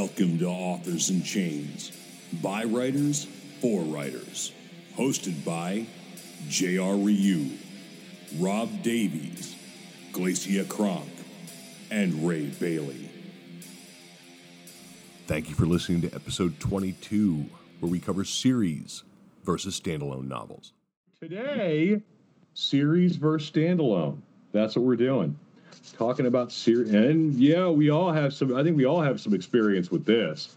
[0.00, 1.92] Welcome to Authors in Chains,
[2.42, 3.26] by writers
[3.60, 4.50] for writers,
[4.96, 5.84] hosted by
[6.48, 6.96] J.R.
[6.96, 7.50] Ryu,
[8.38, 9.54] Rob Davies,
[10.10, 11.10] Glacia Cronk,
[11.90, 13.10] and Ray Bayly.
[15.26, 17.44] Thank you for listening to episode 22,
[17.80, 19.02] where we cover series
[19.44, 20.72] versus standalone novels.
[21.20, 22.00] Today,
[22.54, 24.22] series versus standalone.
[24.52, 25.38] That's what we're doing.
[25.96, 28.56] Talking about series, and yeah, we all have some.
[28.56, 30.56] I think we all have some experience with this.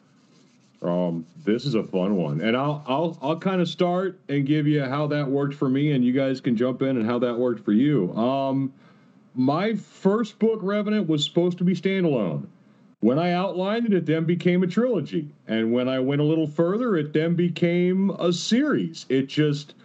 [0.82, 4.68] Um, this is a fun one, and I'll I'll I'll kind of start and give
[4.68, 7.38] you how that worked for me, and you guys can jump in and how that
[7.38, 8.14] worked for you.
[8.14, 8.74] Um,
[9.36, 12.48] my first book, Revenant, was supposed to be standalone.
[13.00, 16.48] When I outlined it, it then became a trilogy, and when I went a little
[16.48, 19.06] further, it then became a series.
[19.10, 19.76] It just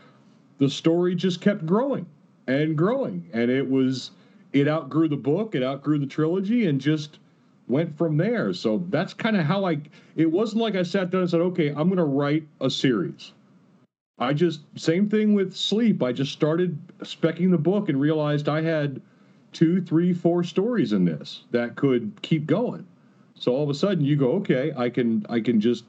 [0.58, 2.06] the story just kept growing
[2.46, 4.12] and growing, and it was
[4.52, 7.18] it outgrew the book, it outgrew the trilogy, and just
[7.68, 8.52] went from there.
[8.54, 9.80] So that's kind of how I.
[10.16, 13.32] It wasn't like I sat down and said, "Okay, I'm going to write a series."
[14.18, 16.02] I just same thing with sleep.
[16.02, 19.00] I just started specking the book and realized I had
[19.52, 22.86] two, three, four stories in this that could keep going.
[23.34, 25.84] So all of a sudden, you go, "Okay, I can, I can just."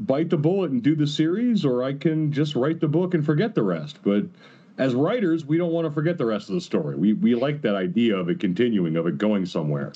[0.00, 3.24] bite the bullet and do the series or I can just write the book and
[3.24, 3.98] forget the rest.
[4.02, 4.26] But
[4.78, 6.96] as writers, we don't want to forget the rest of the story.
[6.96, 9.92] We we like that idea of it continuing, of it going somewhere.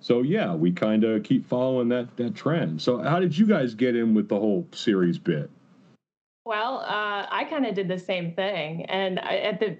[0.00, 2.82] So yeah, we kind of keep following that that trend.
[2.82, 5.50] So how did you guys get in with the whole series bit?
[6.44, 9.78] Well, uh, I kind of did the same thing, and I, at the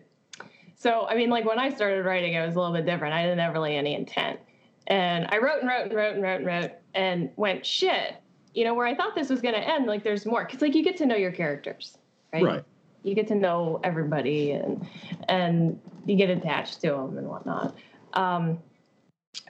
[0.76, 3.14] so I mean, like when I started writing, it was a little bit different.
[3.14, 4.38] I didn't have really any intent,
[4.86, 8.16] and I wrote and wrote and wrote and wrote and wrote, and went shit.
[8.54, 10.76] You know, where I thought this was going to end, like there's more, because like
[10.76, 11.98] you get to know your characters,
[12.32, 12.42] right?
[12.42, 12.64] Right.
[13.04, 14.84] You get to know everybody, and
[15.28, 17.76] and you get attached to them and whatnot.
[18.14, 18.58] Um,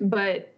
[0.01, 0.53] but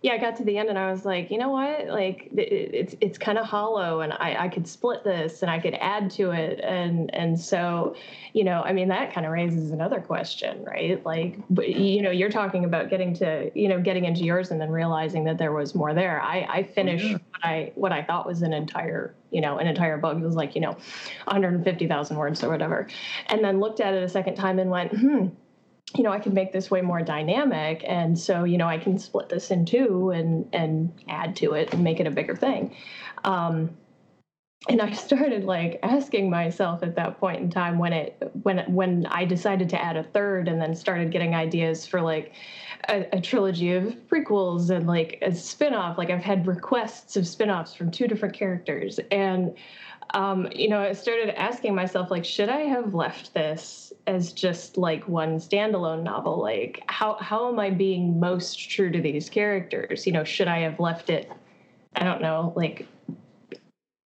[0.00, 1.88] yeah, I got to the end and I was like, you know what?
[1.88, 5.74] Like it's it's kind of hollow, and I I could split this and I could
[5.74, 7.96] add to it, and and so,
[8.32, 11.04] you know, I mean that kind of raises another question, right?
[11.04, 14.70] Like, you know, you're talking about getting to you know getting into yours and then
[14.70, 16.22] realizing that there was more there.
[16.22, 17.12] I I finished yeah.
[17.14, 20.16] what I what I thought was an entire you know an entire book.
[20.16, 20.76] It was like you know,
[21.24, 22.86] 150,000 words or whatever,
[23.26, 25.26] and then looked at it a second time and went, hmm
[25.96, 28.98] you know, I can make this way more dynamic, and so you know, I can
[28.98, 32.74] split this in two and and add to it and make it a bigger thing.
[33.24, 33.70] Um,
[34.68, 39.06] and I started like asking myself at that point in time when it when when
[39.06, 42.34] I decided to add a third, and then started getting ideas for like
[42.88, 45.96] a, a trilogy of prequels and like a spin-off.
[45.96, 49.54] Like I've had requests of spin-offs from two different characters, and
[50.14, 54.78] um, you know, I started asking myself, like, should I have left this as just
[54.78, 56.40] like one standalone novel?
[56.40, 60.06] Like, how how am I being most true to these characters?
[60.06, 61.30] You know, should I have left it?
[61.96, 62.86] I don't know, like,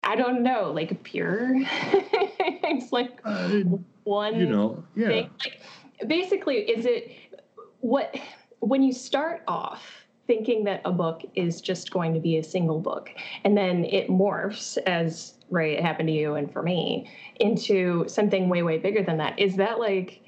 [0.02, 1.52] I don't know, like pure.
[1.54, 3.62] it's like Uh,
[4.04, 5.08] one you know, yeah.
[5.08, 5.30] thing.
[5.44, 5.62] Like,
[6.08, 7.12] basically, is it
[7.80, 8.16] what
[8.60, 9.82] when you start off
[10.26, 13.10] thinking that a book is just going to be a single book,
[13.44, 17.08] and then it morphs as right it happened to you and for me
[17.38, 19.38] into something way way bigger than that.
[19.38, 20.20] Is that like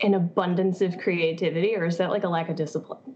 [0.00, 3.14] an abundance of creativity, or is that like a lack of discipline?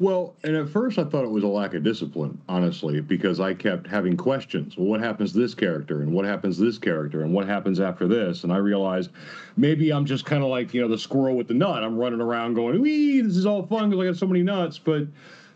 [0.00, 3.52] Well, and at first I thought it was a lack of discipline, honestly, because I
[3.52, 4.76] kept having questions.
[4.76, 6.02] Well, what happens to this character?
[6.02, 7.22] And what happens to this character?
[7.22, 8.44] And what happens after this?
[8.44, 9.10] And I realized
[9.56, 11.82] maybe I'm just kind of like, you know, the squirrel with the nut.
[11.82, 14.78] I'm running around going, wee, this is all fun because I got so many nuts.
[14.78, 15.08] But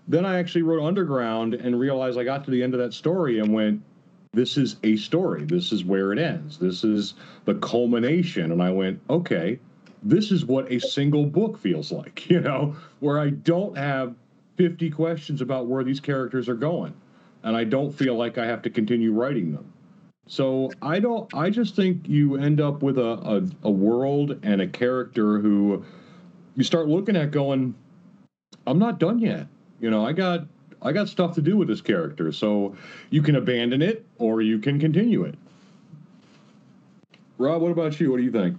[0.09, 3.39] then I actually wrote Underground and realized I got to the end of that story
[3.39, 3.81] and went,
[4.33, 5.45] this is a story.
[5.45, 6.59] This is where it ends.
[6.59, 8.51] This is the culmination.
[8.51, 9.59] And I went, okay,
[10.03, 14.15] this is what a single book feels like, you know, where I don't have
[14.57, 16.95] 50 questions about where these characters are going.
[17.43, 19.71] And I don't feel like I have to continue writing them.
[20.29, 24.63] So I don't, I just think you end up with a, a, a world and
[24.63, 25.85] a character who
[26.57, 27.75] you start looking at going,
[28.67, 29.49] I'm not done yet.
[29.81, 30.47] You know, I got,
[30.83, 32.33] I got stuff to do with this character.
[32.33, 32.77] So
[33.11, 35.37] you can abandon it or you can continue it.
[37.39, 38.11] Rob, what about you?
[38.11, 38.57] What do you think?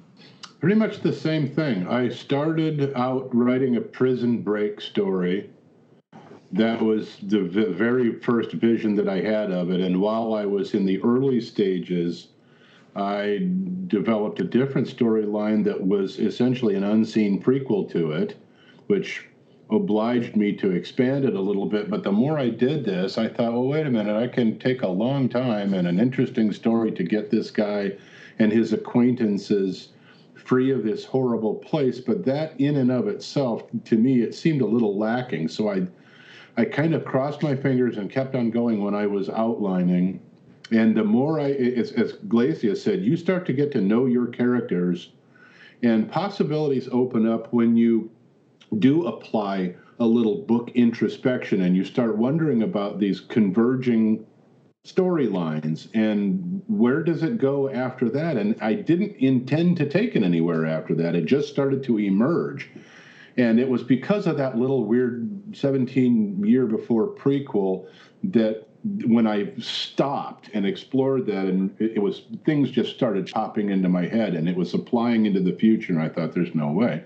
[0.59, 1.87] Pretty much the same thing.
[1.87, 5.49] I started out writing a prison break story.
[6.53, 9.81] That was the very first vision that I had of it.
[9.81, 12.29] And while I was in the early stages,
[12.95, 13.49] I
[13.87, 18.37] developed a different storyline that was essentially an unseen prequel to it,
[18.87, 19.27] which
[19.71, 21.89] obliged me to expand it a little bit.
[21.89, 24.81] But the more I did this, I thought, well, wait a minute, I can take
[24.81, 27.93] a long time and an interesting story to get this guy
[28.39, 29.89] and his acquaintances
[30.35, 31.99] free of this horrible place.
[31.99, 35.47] But that, in and of itself, to me, it seemed a little lacking.
[35.47, 35.87] So I
[36.55, 40.21] I kind of crossed my fingers and kept on going when I was outlining.
[40.71, 44.27] And the more I, as, as Glacia said, you start to get to know your
[44.27, 45.11] characters,
[45.81, 48.09] and possibilities open up when you
[48.79, 54.25] do apply a little book introspection and you start wondering about these converging
[54.85, 58.35] storylines and where does it go after that?
[58.35, 61.15] And i didn't intend to take it anywhere after that.
[61.15, 62.69] It just started to emerge.
[63.37, 67.87] And it was because of that little weird 17 year before prequel
[68.23, 68.67] that
[69.05, 74.05] when i stopped and explored that and it, was things just started popping into my
[74.05, 77.01] head and it was applying into the future and i thought there's no way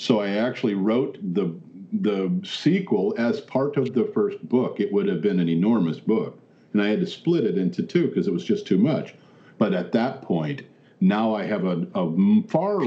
[0.00, 1.54] so i actually wrote the
[1.92, 6.38] the sequel as part of the first book it would have been an enormous book
[6.72, 9.14] and I had to split it into two because it was just too much.
[9.58, 10.62] But at that point,
[11.00, 12.82] now I have a, a far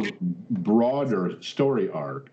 [0.49, 2.29] broader story arc.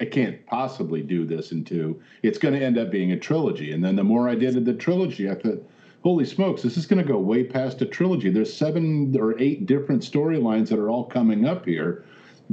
[0.00, 2.00] I can't possibly do this in two.
[2.22, 3.72] It's going to end up being a trilogy.
[3.72, 5.62] And then the more I did the trilogy, I thought,
[6.02, 8.30] holy smokes, this is going to go way past a trilogy.
[8.30, 12.04] There's seven or eight different storylines that are all coming up here.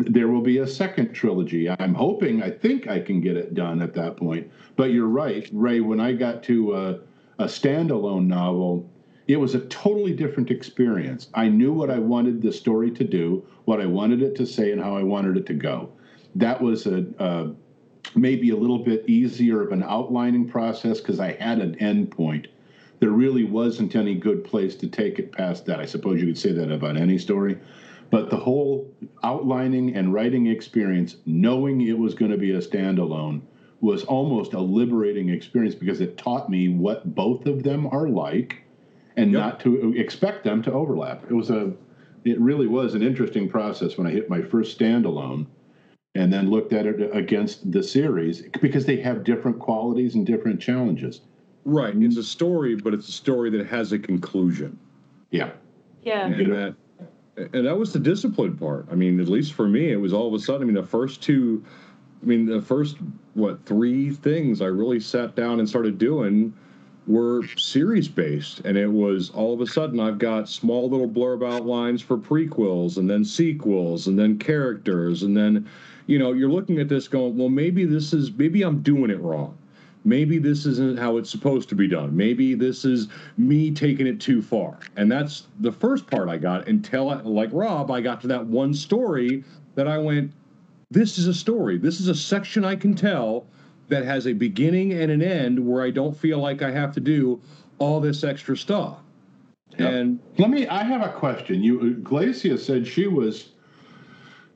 [0.08, 1.70] There will be a second trilogy.
[1.70, 4.50] I'm hoping, I think I can get it done at that point.
[4.76, 6.98] But you're right, Ray, when I got to uh,
[7.40, 8.90] a standalone novel,
[9.28, 11.28] it was a totally different experience.
[11.34, 14.72] I knew what I wanted the story to do, what I wanted it to say,
[14.72, 15.92] and how I wanted it to go.
[16.36, 17.52] That was a, a
[18.16, 22.48] maybe a little bit easier of an outlining process because I had an end point.
[23.00, 25.80] There really wasn't any good place to take it past that.
[25.80, 27.58] I suppose you could say that about any story.
[28.12, 28.92] But the whole
[29.24, 33.42] outlining and writing experience, knowing it was going to be a standalone,
[33.82, 38.64] was almost a liberating experience because it taught me what both of them are like
[39.16, 39.42] and yep.
[39.42, 41.24] not to expect them to overlap.
[41.30, 41.74] It was a
[42.26, 45.46] it really was an interesting process when I hit my first standalone
[46.16, 50.60] and then looked at it against the series because they have different qualities and different
[50.60, 51.22] challenges.
[51.64, 51.96] Right.
[51.96, 54.78] It's a story, but it's a story that has a conclusion.
[55.32, 55.52] Yeah.
[56.02, 56.26] Yeah.
[56.26, 56.76] And that
[57.54, 58.88] and that was the discipline part.
[58.92, 60.64] I mean, at least for me, it was all of a sudden.
[60.64, 61.64] I mean, the first two
[62.22, 62.98] I mean, the first
[63.34, 66.54] what three things I really sat down and started doing
[67.08, 71.48] were series based, and it was all of a sudden I've got small little blurb
[71.48, 75.68] outlines for prequels, and then sequels, and then characters, and then
[76.08, 79.20] you know you're looking at this going, well, maybe this is maybe I'm doing it
[79.22, 79.58] wrong.
[80.06, 82.16] Maybe this isn't how it's supposed to be done.
[82.16, 84.80] Maybe this is me taking it too far.
[84.96, 88.46] And that's the first part I got until, I, like Rob, I got to that
[88.46, 89.44] one story
[89.76, 90.32] that I went,
[90.90, 91.78] this is a story.
[91.78, 93.46] This is a section I can tell
[93.90, 97.00] that has a beginning and an end where I don't feel like I have to
[97.00, 97.42] do
[97.78, 98.98] all this extra stuff.
[99.78, 99.94] Yep.
[99.94, 101.64] And let me I have a question.
[101.64, 103.50] You Glacia said she was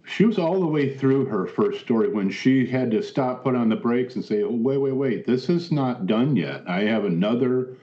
[0.05, 3.55] she was all the way through her first story when she had to stop, put
[3.55, 6.63] on the brakes, and say, oh, wait, wait, wait, this is not done yet.
[6.67, 7.77] I have another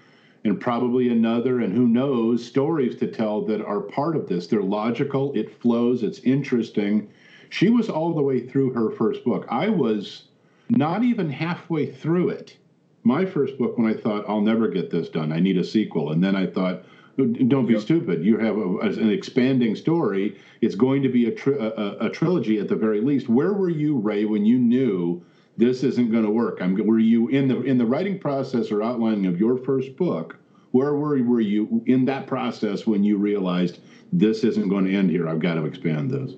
[0.44, 4.46] and probably another, and who knows, stories to tell that are part of this.
[4.46, 7.10] They're logical, it flows, it's interesting,
[7.50, 9.46] she was all the way through her first book.
[9.50, 10.28] I was
[10.70, 12.56] not even halfway through it.
[13.02, 16.12] My first book, when I thought, I'll never get this done, I need a sequel.
[16.12, 16.84] And then I thought,
[17.26, 17.82] don't be yep.
[17.82, 18.24] stupid.
[18.24, 20.38] You have a, an expanding story.
[20.60, 23.28] It's going to be a, tri- a, a, trilogy at the very least.
[23.28, 25.24] Where were you, Ray, when you knew
[25.56, 26.58] this isn't going to work?
[26.60, 30.36] I'm, were you in the in the writing process or outlining of your first book?
[30.72, 33.80] Where were were you in that process when you realized
[34.12, 35.28] this isn't going to end here?
[35.28, 36.32] I've got to expand this.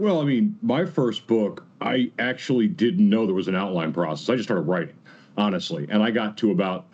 [0.00, 4.28] Well, I mean, my first book, I actually didn't know there was an outline process.
[4.28, 4.94] I just started writing,
[5.36, 5.86] honestly.
[5.90, 6.87] And I got to about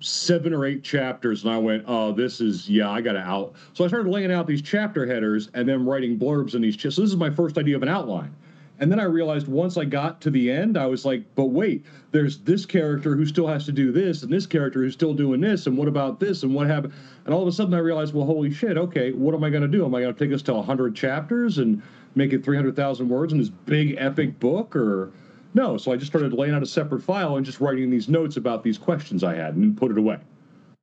[0.00, 3.54] seven or eight chapters and I went, oh, this is, yeah, I got to out.
[3.74, 6.76] So I started laying out these chapter headers and then writing blurbs in these.
[6.76, 8.34] Ch- so this is my first idea of an outline.
[8.80, 11.84] And then I realized once I got to the end, I was like, but wait,
[12.12, 15.38] there's this character who still has to do this, and this character who's still doing
[15.38, 16.94] this, and what about this, and what happened?
[17.26, 19.60] And all of a sudden I realized, well, holy shit, okay, what am I going
[19.62, 19.84] to do?
[19.84, 21.82] Am I going to take this to 100 chapters and
[22.14, 25.12] make it 300,000 words in this big epic book or
[25.54, 25.76] no?
[25.76, 28.62] So I just started laying out a separate file and just writing these notes about
[28.62, 30.18] these questions I had and put it away.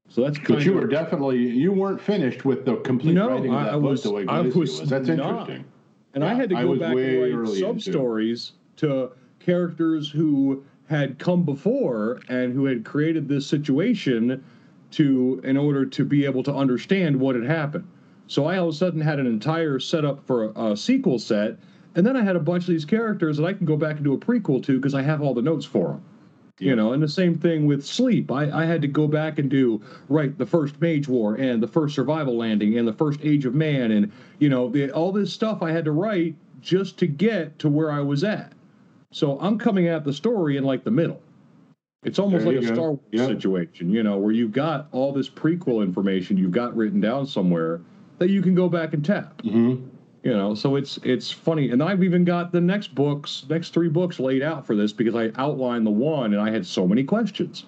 [0.10, 3.54] So that's but you of, were definitely you weren't finished with the complete no, writing
[3.54, 4.90] of that I was, book the way I was, was.
[4.90, 5.42] That's not.
[5.42, 5.66] interesting.
[6.14, 11.20] And yeah, I had to go back and write sub stories to characters who had
[11.20, 14.44] come before and who had created this situation
[14.92, 17.86] to in order to be able to understand what had happened.
[18.28, 21.58] So I all of a sudden had an entire setup for a, a sequel set,
[21.98, 24.06] and then I had a bunch of these characters that I can go back and
[24.06, 26.04] do a prequel to because I have all the notes for them.
[26.60, 28.32] You know, and the same thing with sleep.
[28.32, 31.68] I, I had to go back and do right the first Mage War and the
[31.68, 35.32] first Survival Landing and the first Age of Man and you know the, all this
[35.32, 38.54] stuff I had to write just to get to where I was at.
[39.12, 41.22] So I'm coming at the story in like the middle.
[42.04, 42.74] It's almost There like a go.
[42.74, 43.28] Star Wars Yeah.
[43.28, 47.82] situation, you know, where you've got all this prequel information you've got written down somewhere
[48.18, 49.42] that you can go back and tap.
[49.42, 49.76] hmm
[50.24, 53.88] You know, so it's it's funny, and I've even got the next books, next three
[53.88, 57.04] books laid out for this because I outlined the one, and I had so many
[57.04, 57.66] questions.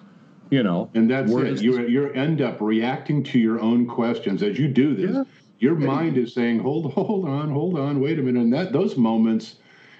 [0.50, 1.62] You know, And that's it.
[1.62, 5.14] You you end up reacting to your own questions as you do this.
[5.14, 5.24] Yeah.
[5.60, 8.96] Your mind is saying, "Hold, hold on, hold on, wait a minute." And that those
[8.96, 9.56] moments,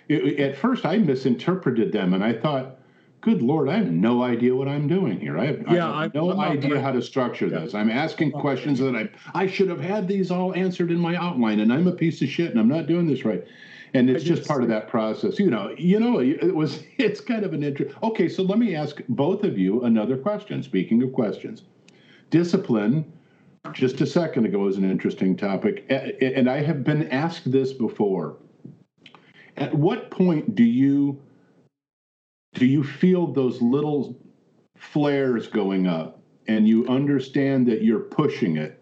[0.08, 2.79] it, at first I misinterpreted them, and I thought,
[3.20, 5.38] "Good Lord, I have no idea what I'm doing here.
[5.38, 7.60] I have, I Yeah, have I'm- no idea gonna- how to structure Yeah.
[7.60, 7.74] this.
[7.74, 11.60] I'm asking questions that I I should have had these all answered in my outline,
[11.60, 13.44] and I'm a piece of shit, and I'm not doing this right."
[13.92, 15.74] And it's just just- part of that process, you know.
[15.76, 16.82] You know, it was.
[16.98, 17.94] It's kind of an interest.
[18.02, 20.62] Okay, so let me ask both of you another question.
[20.62, 21.62] Speaking of questions,
[22.30, 23.04] discipline
[23.74, 28.36] just a second ago was an interesting topic and i have been asked this before
[29.58, 31.18] at what point do you
[32.54, 34.16] do you feel those little
[34.76, 38.76] flares going up and you understand that you're pushing it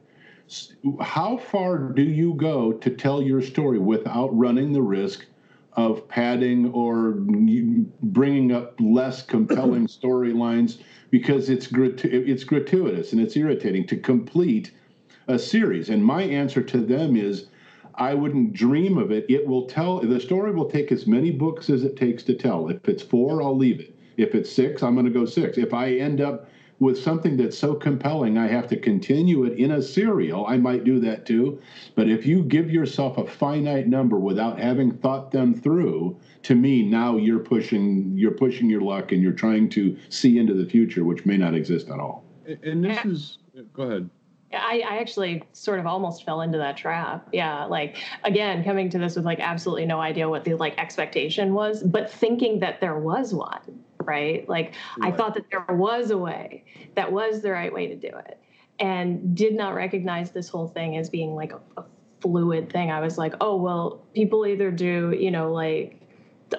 [1.00, 5.26] how far do you go to tell your story without running the risk
[5.75, 13.37] of padding or bringing up less compelling storylines because it's gratu- it's gratuitous and it's
[13.37, 14.72] irritating to complete
[15.28, 15.90] a series.
[15.90, 17.46] And my answer to them is
[17.98, 19.26] I wouldn't dream of it.
[19.28, 22.68] It will tell the story will take as many books as it takes to tell.
[22.68, 23.94] If it's four, I'll leave it.
[24.16, 25.58] If it's six, I'm going to go six.
[25.58, 26.48] If I end up
[26.80, 30.46] with something that's so compelling, I have to continue it in a serial.
[30.46, 31.60] I might do that too.
[31.96, 36.82] But if you give yourself a finite number without having thought them through, to me,
[36.84, 41.04] now you're pushing you're pushing your luck and you're trying to see into the future,
[41.04, 42.24] which may not exist at all.
[42.46, 43.38] and- and this is
[43.74, 44.08] go ahead.
[44.52, 47.28] I, I actually sort of almost fell into that trap.
[47.32, 51.52] Yeah, like again, coming to this with like absolutely no idea what the like expectation
[51.52, 54.48] was, but thinking that there was one, right?
[54.48, 56.64] Like I thought that there was a way
[56.94, 58.40] that was the right way to do it,
[58.80, 61.84] and did not recognize this whole thing as being like a, a
[62.20, 62.90] fluid thing.
[62.90, 66.00] I was like, oh well, people either do you know like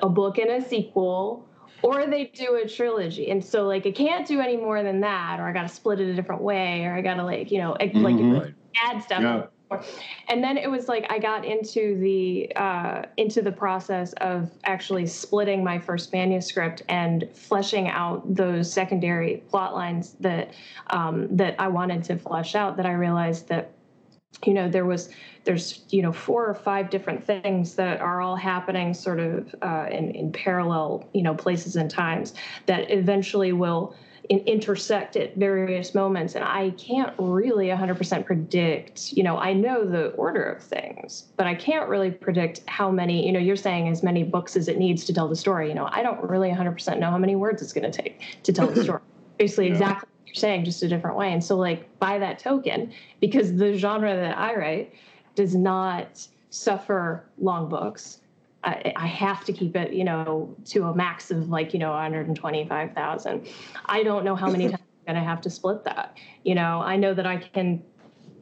[0.03, 1.48] a book and a sequel
[1.81, 5.39] or they do a trilogy and so like i can't do any more than that
[5.39, 7.93] or i gotta split it a different way or i gotta like you know like
[7.93, 8.39] Mhm.
[8.41, 8.53] Right.
[8.83, 9.45] add stuff Yeah.
[10.29, 15.05] and then it was like i got into the uh, into the process of actually
[15.05, 20.53] splitting my first manuscript and fleshing out those secondary plot lines that
[20.89, 23.73] um, that i wanted to flesh out that i realized that
[24.45, 25.09] you know there was
[25.43, 29.87] there's you know four or five different things that are all happening sort of uh,
[29.91, 32.33] in, in parallel you know places and times
[32.65, 33.95] that eventually will
[34.29, 36.35] in, intersect at various moments.
[36.35, 41.47] And i can't really 100% predict you know i know the order of things but
[41.47, 44.77] i can't really predict how many you know you're saying as many books as it
[44.77, 45.69] needs to tell the story.
[45.69, 48.53] You know i don't really 100% know how many words it's going to take to
[48.53, 49.01] tell the story.
[49.37, 49.73] Basically Yeah.
[49.73, 53.75] exactly you're saying just a different way and so like by that token because the
[53.75, 54.93] genre that i write
[55.35, 58.19] does not suffer long books
[58.63, 61.91] I, I have to keep it, you know, to a max of like, you know,
[61.91, 63.47] 125,000.
[63.85, 66.17] I don't know how many times I'm going to have to split that.
[66.43, 67.81] You know, I know that I can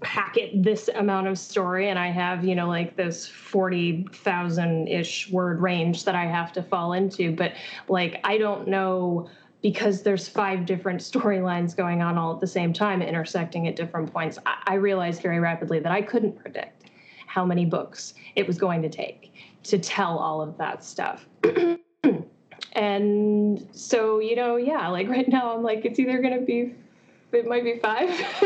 [0.02, 5.62] packet this amount of story and I have, you know, like this 40,000 ish word
[5.62, 7.32] range that I have to fall into.
[7.32, 7.54] But
[7.88, 9.30] like, I don't know
[9.62, 14.12] because there's five different storylines going on all at the same time, intersecting at different
[14.12, 14.38] points.
[14.46, 16.92] I, I realized very rapidly that I couldn't predict
[17.28, 19.34] how many books it was going to take
[19.64, 21.28] to tell all of that stuff.
[22.74, 26.74] and so, you know, yeah, like right now I'm like, it's either going to be,
[27.32, 28.10] it might be five.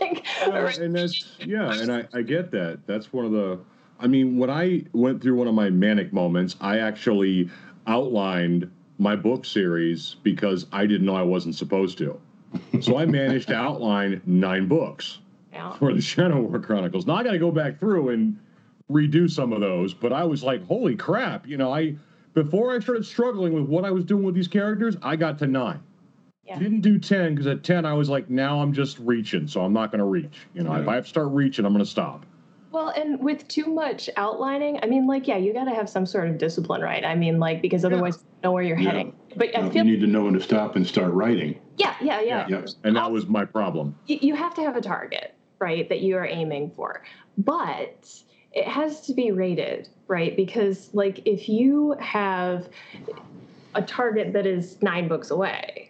[0.00, 2.80] like, Well, and that's yeah, and I, I get that.
[2.86, 3.58] That's one of the.
[4.00, 7.50] I mean, when I went through one of my manic moments, I actually
[7.86, 12.20] outlined my book series because I didn't know I wasn't supposed to.
[12.80, 15.18] So I managed to outline nine books
[15.52, 15.72] yeah.
[15.74, 17.06] for the Shadow War Chronicles.
[17.06, 18.38] Now I got to go back through and
[18.90, 21.46] redo some of those, but I was like, holy crap!
[21.46, 21.96] You know, I
[22.34, 25.46] before I started struggling with what I was doing with these characters, I got to
[25.46, 25.80] nine.
[26.44, 26.58] Yeah.
[26.58, 29.74] Didn't do ten because at ten I was like, now I'm just reaching, so I'm
[29.74, 30.46] not going to reach.
[30.54, 32.24] You know, if I have to start reaching, I'm going to stop.
[32.70, 36.04] Well, and with too much outlining, I mean, like, yeah, you got to have some
[36.04, 37.04] sort of discipline, right?
[37.04, 38.90] I mean, like, because otherwise you don't know where you're Yeah.
[38.90, 39.14] heading.
[39.36, 41.58] But I feel, you need to know when to stop and start writing.
[41.78, 42.46] yeah, yeah, yeah.
[42.48, 42.68] Yep.
[42.84, 43.94] And that was my problem.
[44.06, 47.02] you, you have to have a target, right, that you are aiming for.
[47.38, 48.06] But
[48.52, 50.36] it has to be rated, right?
[50.36, 52.68] Because, like, if you have
[53.74, 55.87] a target that is nine books away,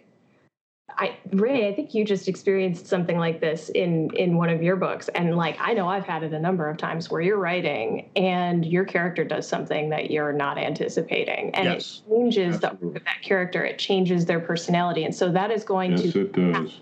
[0.99, 4.75] I Ray, I think you just experienced something like this in in one of your
[4.75, 8.09] books, and like I know I've had it a number of times where you're writing
[8.17, 12.97] and your character does something that you're not anticipating, and Yes, it changes the absolutely.
[12.97, 13.63] of that character.
[13.63, 16.81] It changes their personality, and so that is going Yes, to it does.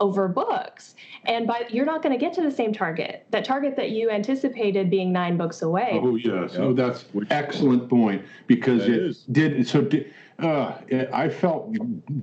[0.00, 0.94] Over books.
[1.26, 3.26] And by you're not going to get to the same target.
[3.30, 5.98] That target that you anticipated being nine books away.
[6.02, 6.60] Oh yes, Yeah.
[6.60, 9.24] oh that's Which- excellent point because That it is.
[9.32, 9.82] did so.
[9.82, 10.06] di-
[10.40, 10.72] Uh,
[11.12, 11.74] I felt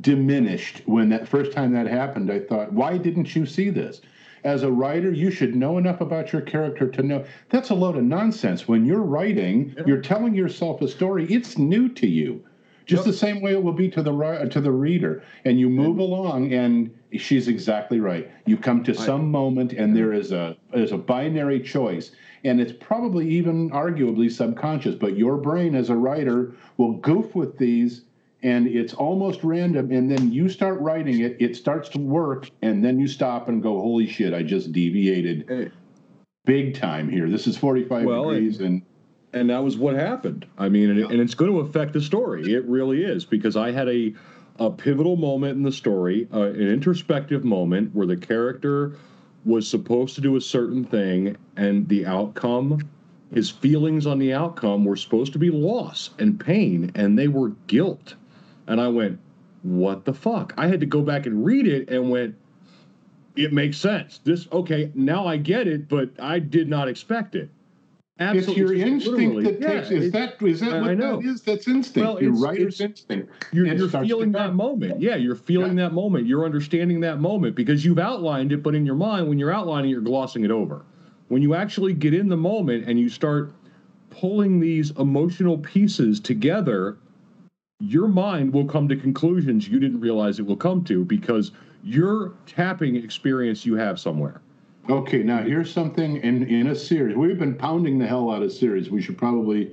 [0.02, 2.32] diminished when that first time that happened.
[2.32, 4.00] I thought, why didn't you see this?
[4.46, 7.98] As a writer, you should know enough about your character to know that's a load
[7.98, 8.68] of nonsense.
[8.70, 9.84] When you're writing, Yeah.
[9.88, 11.26] you're telling yourself a story.
[11.26, 12.42] It's new to you,
[12.86, 13.12] just Yep.
[13.12, 15.22] the same way it will be to the to the reader.
[15.44, 18.30] And you move along, and she's exactly right.
[18.46, 22.12] You come to some moment, and there is a there's a binary choice,
[22.44, 24.96] and it's probably even arguably subconscious.
[24.96, 28.02] But your brain, as a writer, will goof with these,
[28.44, 29.92] and it's almost random.
[29.92, 33.62] And then you start writing it, it starts to work, and then you stop and
[33.62, 34.34] go, "Holy shit!
[34.34, 35.72] I just deviated Hey,
[36.46, 37.30] big time here.
[37.30, 38.82] This is 45 Well, degrees." And
[39.36, 40.46] and that was what happened.
[40.58, 42.54] I mean, and, it, and it's going to affect the story.
[42.54, 44.14] It really is because I had a
[44.60, 48.94] a pivotal moment in the story, uh, an introspective moment where the character
[49.44, 52.80] was supposed to do a certain thing, and the outcome,
[53.34, 57.50] his feelings on the outcome were supposed to be loss and pain, and they were
[57.68, 58.16] guilt.
[58.68, 59.20] And I went,
[59.62, 62.36] "What the fuck?" I had to go back and read it, and went,
[63.36, 64.20] "It makes sense.
[64.24, 64.92] This okay?
[64.96, 67.50] Now I get it, but I did not expect it."
[68.18, 69.92] It's your instinct literally- that yeah, takes.
[69.92, 71.42] Is that is that I- what I that is?
[71.42, 72.08] That's instinct.
[72.08, 73.32] Well, your it's- writer's it's- instinct.
[73.52, 75.02] you're, you're feeling that moment.
[75.02, 76.26] Yeah, you're feeling that moment.
[76.26, 79.90] You're understanding that moment because you've outlined it, but in your mind, when you're outlining
[79.90, 80.86] it, you're glossing it over.
[81.28, 83.52] When you actually get in the moment and you start
[84.12, 86.98] pulling these emotional pieces together,
[87.80, 91.52] your mind will come to conclusions you didn't realize it will come to because
[91.84, 94.42] you're tapping experience you have somewhere.
[94.90, 97.16] Okay, now here's something in in a series.
[97.16, 98.92] We've been pounding the hell out of series.
[98.92, 99.72] We should probably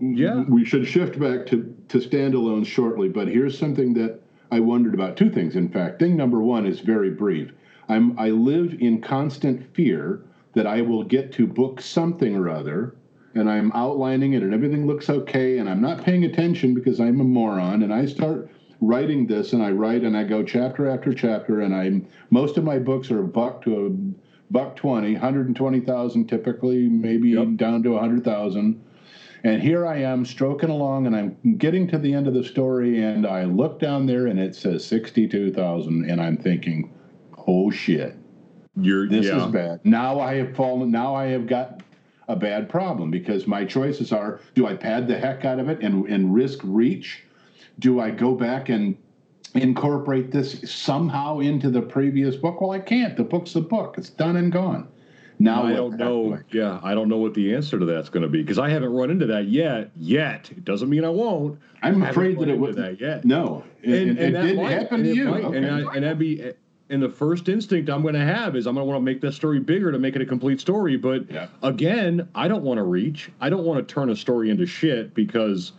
[0.00, 0.44] Yeah.
[0.48, 3.08] we should shift back to to standalones shortly.
[3.08, 5.16] But here's something that I wondered about.
[5.16, 5.98] Two things, in fact.
[5.98, 7.52] Thing number one is very brief.
[7.88, 10.22] I'm I live in constant fear
[10.54, 12.94] that I will get to book something or other,
[13.34, 17.20] and I'm outlining it, and everything looks okay, and I'm not paying attention because I'm
[17.20, 18.50] a moron, and I start
[18.82, 22.64] writing this, and I write, and I go chapter after chapter, and I'm most of
[22.64, 27.56] my books are a buck to a buck 20, 120,000 typically, maybe Yep.
[27.56, 28.78] down to 100,000.
[29.44, 33.02] And here I am stroking along, and I'm getting to the end of the story,
[33.02, 36.92] and I look down there, and it says 62,000, and I'm thinking,
[37.46, 38.16] oh shit,
[38.76, 39.46] You're this yeah.
[39.46, 39.80] is bad.
[39.84, 41.82] Now I have fallen, now I have got
[42.28, 45.80] a bad problem because my choices are do I pad the heck out of it
[45.82, 47.24] and, and risk reach?
[47.82, 48.96] Do I go back and
[49.54, 52.60] incorporate this somehow into the previous book?
[52.60, 53.16] Well, I can't.
[53.16, 54.86] The book's the book, it's done and gone.
[55.40, 56.34] Now I don't the heck do know.
[56.36, 58.68] I- Yeah, I don't know what the answer to that's going to be because I
[58.70, 59.90] haven't run into that yet.
[59.96, 61.58] Yet it doesn't mean I won't.
[61.82, 62.76] I'm Haven't afraid that it would.
[62.76, 63.24] that yet.
[63.24, 65.24] No, it, and, and it didn't might, happen to you.
[65.24, 65.56] might, Okay.
[65.58, 66.52] and, I, and that'd be,
[66.90, 69.20] and the first instinct I'm going to have is I'm going to want to make
[69.22, 70.96] that story bigger to make it a complete story.
[70.96, 71.48] But Yeah.
[71.64, 73.32] again, I don't want to reach.
[73.40, 75.72] I don't want to turn a story into shit because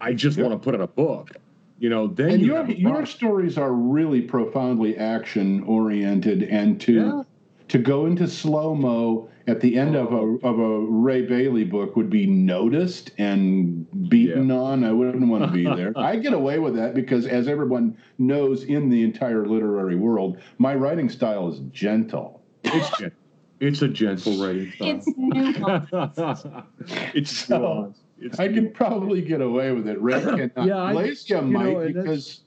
[0.00, 0.46] I just Yep.
[0.48, 1.30] want to put it in a book.
[1.78, 6.80] You know, then and you your have your stories are really profoundly action oriented, and
[6.82, 7.22] to Yeah.
[7.68, 11.94] to go into slow mo at the end of a of a Ray Bayly book
[11.96, 14.84] would be noticed and beaten on.
[14.84, 15.92] I wouldn't want to be there.
[15.96, 20.74] I get away with that because, as everyone knows in the entire literary world, my
[20.74, 22.42] writing style is gentle.
[22.64, 23.12] It's gen-
[23.60, 24.88] it's a gentle writing style.
[24.88, 26.64] It's nuanced.
[27.14, 27.98] it's So, nuanced.
[28.18, 30.00] It's I could probably get away with it.
[30.00, 30.66] Ray cannot.
[30.66, 32.42] Yeah, I- you might know, because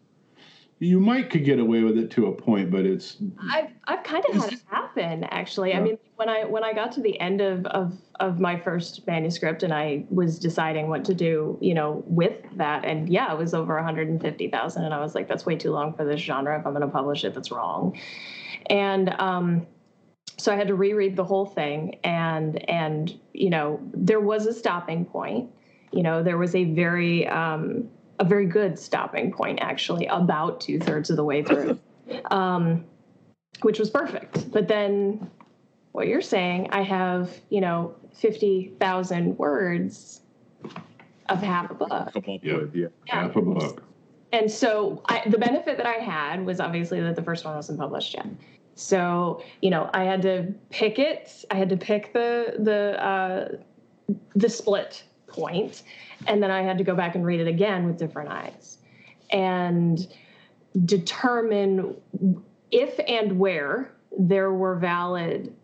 [0.79, 3.17] you might could get away with it to a point, but it's
[3.51, 5.73] I've I've kind of had it happen actually.
[5.73, 9.05] I mean, when I when I got to the end of, of of my first
[9.05, 13.37] manuscript and I was deciding what to do, you know, with that, and yeah, it
[13.37, 16.57] was over 150,000, and I was like, that's way too long for this genre.
[16.57, 17.99] If I'm going to publish it, that's wrong.
[18.69, 19.67] And um,
[20.37, 24.53] so I had to reread the whole thing, and and you know, there was a
[24.53, 25.51] stopping point.
[25.91, 30.79] You know, there was a very um, a very good stopping point actually, about two
[30.79, 31.79] thirds of the way through
[32.31, 32.85] um,
[33.61, 34.51] which was perfect.
[34.51, 35.29] But then
[35.91, 40.21] what you're saying, I have, you know, 50,000 words
[41.27, 41.89] of half a book.
[41.89, 42.37] come Yeah.
[42.41, 42.59] yeah.
[42.73, 42.87] Yeah.
[43.05, 43.83] half a book.
[44.31, 47.79] And so I, the benefit that I had was obviously that the first one wasn't
[47.79, 48.27] published yet.
[48.75, 51.43] So, you know, I had to pick it.
[51.51, 53.57] I had to pick the the uh,
[54.35, 55.83] the split point,
[56.27, 58.77] and then I had to go back and read it again with different eyes.
[59.31, 60.07] And
[60.85, 61.95] determine
[62.71, 65.55] if and where there were valid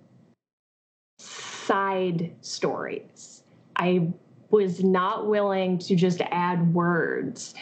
[1.19, 3.43] side stories.
[3.75, 4.13] I
[4.56, 7.54] was not willing to just add words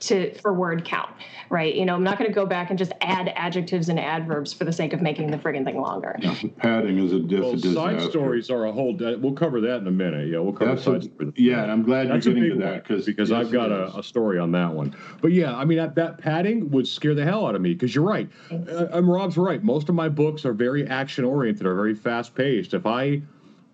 [0.00, 1.10] to for word count,
[1.50, 1.74] right?
[1.74, 4.64] You know, I'm not going to go back and just add adjectives and adverbs for
[4.64, 6.16] the sake of making the friggin' thing longer.
[6.20, 8.00] Yeah, padding is a, just Well, a disaster.
[8.00, 8.96] side stories are a whole.
[8.96, 10.28] We'll cover that in a minute.
[10.28, 11.32] Yeah, we'll cover That's side stories.
[11.36, 13.70] yeah, and I'm glad That's you're a getting big to that because because I've got
[13.72, 14.96] a, a story on that one.
[15.20, 17.94] But yeah, I mean that, that padding would scare the hell out of me because
[17.94, 18.28] you're right.
[18.50, 19.62] Uh, I'm Rob's right.
[19.62, 22.72] Most of my books are very action oriented, are very fast paced.
[22.72, 23.20] If I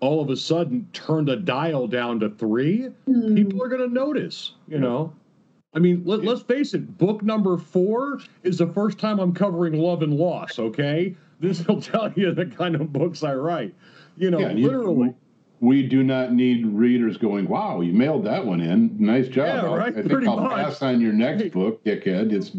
[0.05, 3.35] all of a sudden turn the dial down to three, hmm.
[3.35, 4.53] people are going to notice.
[4.67, 5.13] You know.
[5.73, 6.97] I mean, let, let's face it.
[6.97, 10.57] Book number four is the first time I'm covering love and loss.
[10.57, 13.73] Okay, this will tell you the kind of books I write.
[14.17, 15.13] You know, Yeah, you- literally.
[15.59, 18.95] we do not need readers going, "Wow, you mailed that one in.
[18.99, 20.55] Nice job." Yeah, I'll- right, I think pretty I'll much.
[20.55, 22.31] pass on your next book, dickhead.
[22.31, 22.51] It's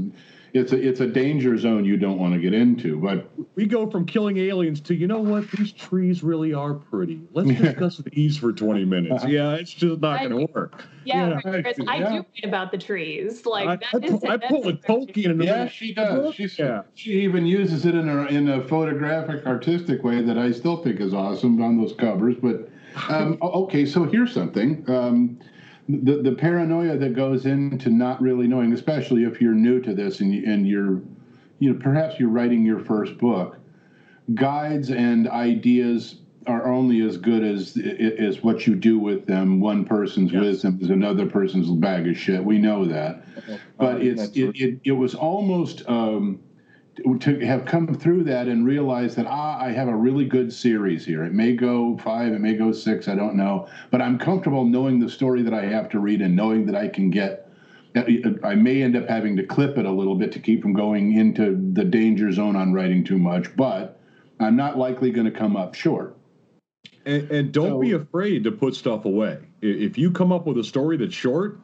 [0.57, 2.99] it's a it's a danger zone you don't want to get into.
[3.01, 7.21] But we go from killing aliens to you know what these trees really are pretty
[7.33, 11.41] let's discuss these for 20 minutes yeah it's just not going to work Yeah, Yeah.
[11.41, 12.09] Chris, I Yeah.
[12.11, 13.47] do read about the trees.
[13.47, 16.23] Like I, that I, is pull, I pull a Tolkien in the yeah, she does.
[16.25, 16.35] book.
[16.35, 20.51] She's, yeah She even uses it in a in a photographic, artistic way that I
[20.53, 22.37] still think is awesome on those covers.
[22.43, 22.69] But
[23.09, 24.85] um, okay, so here's something.
[24.89, 25.39] Um,
[25.89, 30.21] the the paranoia that goes into not really knowing, especially if you're new to this
[30.21, 31.03] and you, and you're,
[31.59, 33.59] you know, perhaps you're writing your first book.
[34.35, 39.61] Guides and ideas are only as good as as what you do with them.
[39.61, 40.43] One person's Yes.
[40.43, 42.45] wisdom is another person's bag of shit.
[42.45, 43.25] We know that
[43.79, 46.41] but it's it, it, it was almost um,
[47.21, 51.05] to have come through that and realize that ah, I have a really good series
[51.05, 51.25] here.
[51.25, 54.99] It may go five, it may go six, I don't know, but I'm comfortable knowing
[54.99, 57.51] the story that I have to read and knowing that I can get.
[58.45, 61.15] I may end up having to clip it a little bit to keep from going
[61.17, 63.99] into the danger zone on writing too much, but
[64.39, 66.17] I'm not likely going to come up short.
[67.07, 70.59] and, and don't So- be afraid to put stuff away if you come up with
[70.59, 71.59] a story that's short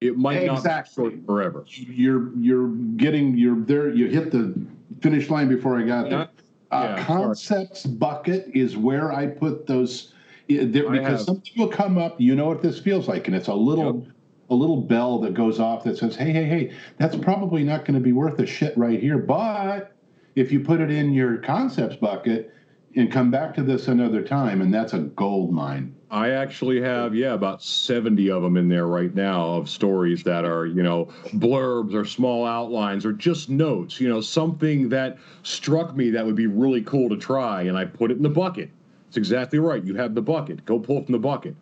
[0.00, 1.10] it might not Exactly.
[1.10, 3.90] be short forever You're you're getting you're there.
[3.90, 4.54] You hit the
[5.02, 6.28] finish line before I got there.
[6.70, 10.12] Uh, Yeah, concepts bucket is where I put those
[10.48, 12.20] there, because something will come up.
[12.20, 14.06] You know what this feels like, and it's a little
[14.50, 17.94] a little bell that goes off that says, "Hey, hey, hey, that's probably not going
[17.94, 19.92] to be worth a shit right here." But
[20.34, 22.52] if you put it in your concepts bucket
[22.96, 25.94] and come back to this another time, and that's a gold mine.
[26.10, 30.44] I actually have, yeah, about 70 of them in there right now of stories that
[30.44, 35.94] are, you know, blurbs or small outlines or just notes, you know, something that struck
[35.94, 37.62] me that would be really cool to try.
[37.62, 38.70] And I put it in the bucket.
[39.06, 39.84] It's exactly right.
[39.84, 40.64] You have the bucket.
[40.64, 41.54] Go pull from the bucket.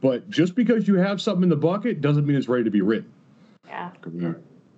[0.00, 2.80] But just because you have something in the bucket doesn't mean it's ready to be
[2.80, 3.12] written.
[4.14, 4.32] yeah.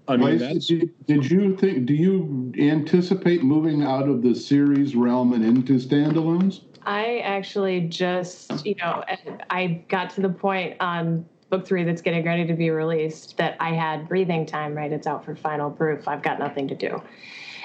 [0.08, 1.86] I mean, Lacey, that's, did, did you think?
[1.86, 6.62] Do you anticipate moving out of the series realm and into standalones?
[6.84, 9.04] I actually just, you know,
[9.50, 13.56] I got to the point on book three that's getting ready to be released that
[13.60, 14.90] I had breathing time, right?
[14.90, 16.08] It's out for final proof.
[16.08, 17.00] I've got nothing to do.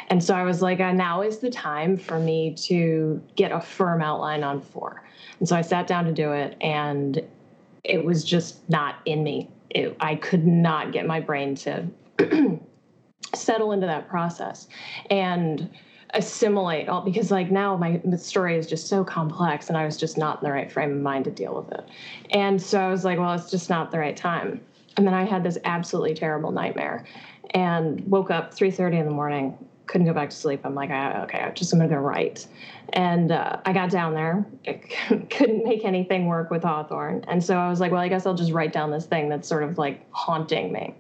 [0.10, 3.60] And so I was like, uh, now is the time for me to get a
[3.60, 5.04] firm outline on four.
[5.40, 7.22] And so I sat down to do it, and
[7.84, 9.50] it was just not in me.
[9.70, 11.88] It, I could not get my brain to
[13.36, 14.68] settle into that process.
[15.10, 15.70] And
[16.14, 20.18] assimilate all because like now my story is just so complex and I was just
[20.18, 21.86] not in the right frame of mind to deal with it.
[22.30, 24.62] And so I was like, well, it's just not the right time.
[24.96, 27.06] And then I had this absolutely terrible nightmare
[27.52, 30.62] and woke up 3:30 in the morning, couldn't go back to sleep.
[30.64, 32.48] I'm like, I, okay, I'm just gonna go write.
[32.94, 34.46] And uh, I got down there,
[35.30, 37.24] couldn't make anything work with Hawthorne.
[37.28, 39.48] And so I was like, well, I guess I'll just write down this thing that's
[39.48, 40.96] sort of like haunting me.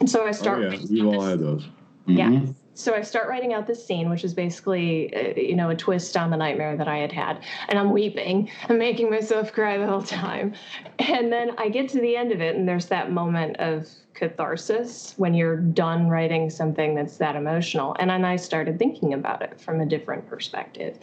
[0.00, 0.62] And so I oh, start.
[0.62, 1.66] yeah, we've all had those.
[2.06, 2.28] Yeah.
[2.28, 2.54] Mhm.
[2.74, 6.16] So I start writing out this scene, which is basically, uh, you know, a twist
[6.16, 7.40] on the nightmare that I had had.
[7.68, 8.50] And I'm weeping.
[8.68, 10.54] I'm making myself cry the whole time.
[10.98, 15.14] And then I get to the end of it, and there's that moment of catharsis
[15.16, 17.94] when you're done writing something that's that emotional.
[17.98, 20.98] And then I started thinking about it from a different perspective.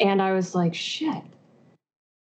[0.00, 1.22] And I was like, shit.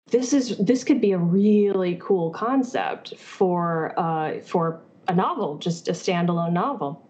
[0.10, 5.89] This is this could be a really cool concept for uh, for a novel, just
[5.89, 7.10] a standalone novel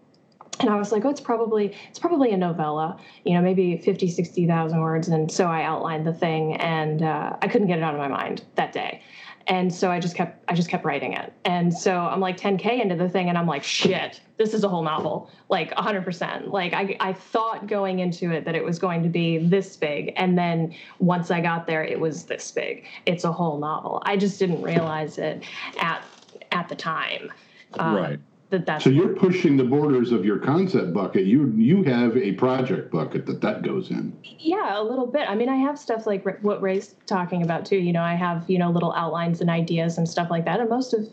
[0.60, 4.08] and I was like, oh, it's probably it's probably a novella, you know, maybe 50,
[4.08, 5.08] 60,000 words.
[5.08, 8.08] And so I outlined the thing, and uh, I couldn't get it out of my
[8.08, 9.02] mind that day.
[9.46, 11.32] And so I just kept I just kept writing it.
[11.44, 14.68] And so I'm like 10k into the thing, and I'm like, shit, this is a
[14.68, 16.48] whole novel, like 100%.
[16.48, 20.12] Like I I thought going into it that it was going to be this big,
[20.16, 22.84] and then once I got there, it was this big.
[23.06, 24.02] It's a whole novel.
[24.04, 25.42] I just didn't realize it
[25.78, 26.04] at
[26.52, 27.32] at the time.
[27.78, 28.20] Uh, right.
[28.50, 31.26] that that's So you're pushing the borders of your concept bucket.
[31.26, 34.16] You you have a project bucket that that goes in.
[34.24, 35.28] Yeah, a little bit.
[35.28, 37.76] I mean, I have stuff like what Ray's talking about too.
[37.76, 40.68] You know, I have you know little outlines and ideas and stuff like that, and
[40.68, 41.08] most of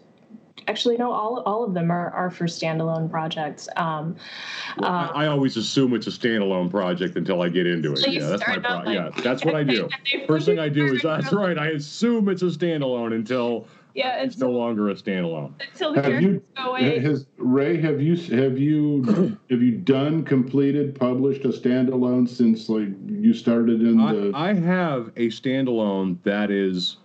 [0.67, 4.15] actually no all all of them are, are for standalone projects um,
[4.79, 7.99] I, uh, I always assume it's a standalone project until I get into it.
[7.99, 9.89] So yeah, that's my pro- like- yeah, that's what I do.
[10.27, 11.57] First thing I do is that's right.
[11.57, 15.51] I assume it's a standalone until yeah it's it's no longer a standalone.
[15.59, 17.81] until the Have you go away has Ray?
[17.81, 19.03] Have you have you
[19.49, 24.31] have you done completed published a standalone since like you started in the?
[24.35, 26.97] I, I have a standalone that is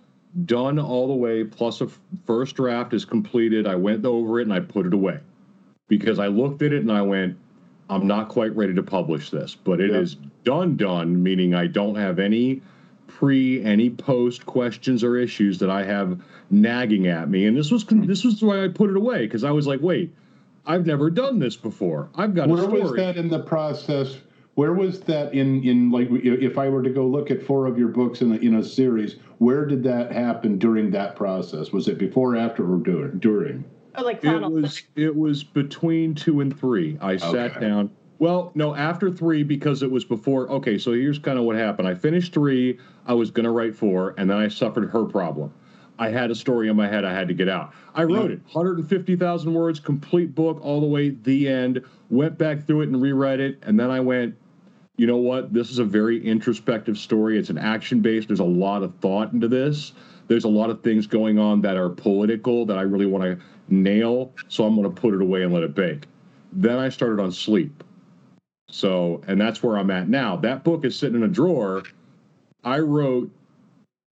[0.45, 3.65] done all the way, plus a f- first draft is completed.
[3.67, 5.19] I went over it and I put it away
[5.87, 7.37] because I looked at it and I went,
[7.89, 10.27] I'm not quite ready to publish this, but it is Yeah.
[10.43, 12.61] done, done, meaning I don't have any
[13.17, 17.45] pre, any post questions or issues that I have nagging at me.
[17.45, 18.05] And this was hmm.
[18.05, 20.13] this was why I put it away because I was like, wait,
[20.65, 22.09] I've never done this before.
[22.15, 22.81] I've got a Where story.
[22.81, 24.17] was that in the process?
[24.55, 27.77] Where was that in in like if I were to go look at four of
[27.77, 31.71] your books in a, in a series, where did that happen during that process?
[31.71, 33.19] Was it before, after, or during?
[33.19, 33.65] During?
[33.95, 36.97] oh, like It final was it was between two and three.
[37.01, 37.91] I sat down.
[38.19, 40.49] Well, no, after three because it was before.
[40.49, 41.87] Okay, so here's kind of what happened.
[41.87, 42.79] I finished three.
[43.05, 45.53] I was gonna write four, and then I suffered her problem.
[45.99, 47.71] I had a story in my head I had to get out.
[47.93, 51.83] I wrote it, 150,000 words, complete book, all the way the end.
[52.09, 54.35] Went back through it and reread it, and then I went,
[54.97, 55.53] you know what?
[55.53, 57.37] This is a very introspective story.
[57.37, 58.27] It's an action based.
[58.27, 59.93] There's a lot of thought into this.
[60.27, 63.39] There's a lot of things going on that are political that I really want to
[63.69, 64.33] nail.
[64.47, 66.05] So I'm going to put it away and let it bake.
[66.51, 67.82] Then I started on sleep.
[68.73, 70.35] So, and that's where I'm at now.
[70.35, 71.83] That book is sitting in a drawer.
[72.63, 73.29] I wrote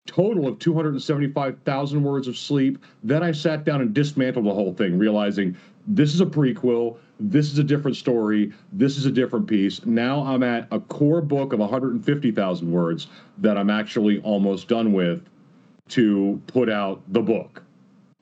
[0.07, 2.79] total of 275,000 words of sleep.
[3.03, 5.57] Then I sat down and dismantled the whole thing, realizing
[5.89, 6.99] this is a prequel.
[7.19, 8.53] This is a different story.
[8.73, 9.85] This is a different piece.
[9.87, 15.27] Now I'm at a core book of 150,000 words that I'm actually almost done with
[15.89, 17.61] to put out the book.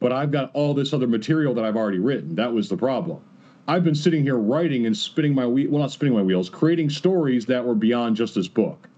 [0.01, 2.35] But I've got all this other material that I've already written.
[2.37, 3.23] That was the problem.
[3.69, 6.91] I've been sitting here writing and spinning my wheel, well, not spinning my wheels, creating
[6.91, 8.89] stories that were beyond just this book.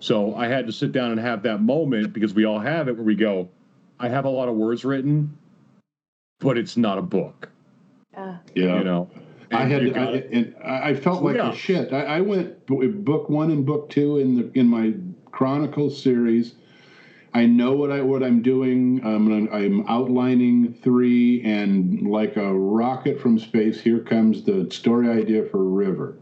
[0.00, 2.96] So I had to sit down and have that moment because we all have it
[2.96, 3.48] where we go,
[3.98, 5.36] I have a lot of words written,
[6.40, 7.48] but it's not a book,
[8.16, 8.78] uh, Yeah.
[8.78, 9.10] you know.
[9.52, 11.52] I had, I, gotta- and I I felt like Yeah.
[11.52, 11.92] a shit.
[11.92, 14.94] I, I went book one and book two in the in my
[15.32, 16.54] Chronicles series.
[17.32, 19.04] I know what I what I'm doing.
[19.04, 25.08] Um, I'm I'm outlining three, and like a rocket from space, here comes the story
[25.08, 26.16] idea for River.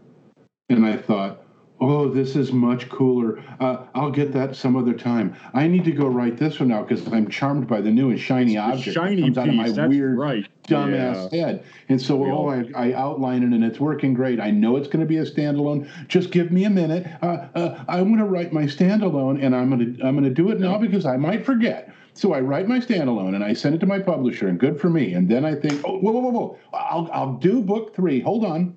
[0.69, 1.43] And I thought,
[1.81, 3.43] oh, this is much cooler.
[3.61, 5.37] Uh, I'll get that some other time.
[5.55, 8.19] I need to go write this one out because I'm charmed by the new and
[8.19, 9.77] shiny the object that shiny comes out of my piece.
[9.77, 10.49] That's weird right.
[10.67, 11.47] dumbass Yeah.
[11.47, 11.65] head.
[11.89, 14.41] And so, oh, I, I outline it and it's working great.
[14.41, 15.89] I know it's going to be a standalone.
[16.09, 17.07] Just give me a minute.
[17.23, 20.35] Uh, uh, I'm going to write my standalone, and I'm going to I'm going to
[20.35, 21.93] do it now because I might forget.
[22.15, 24.91] So I write my standalone and I send it to my publisher, and good for
[24.91, 25.13] me.
[25.13, 26.59] And then I think, oh, whoa, whoa, whoa, whoa!
[26.73, 28.21] I'll I'll do book three.
[28.21, 28.77] Hold on.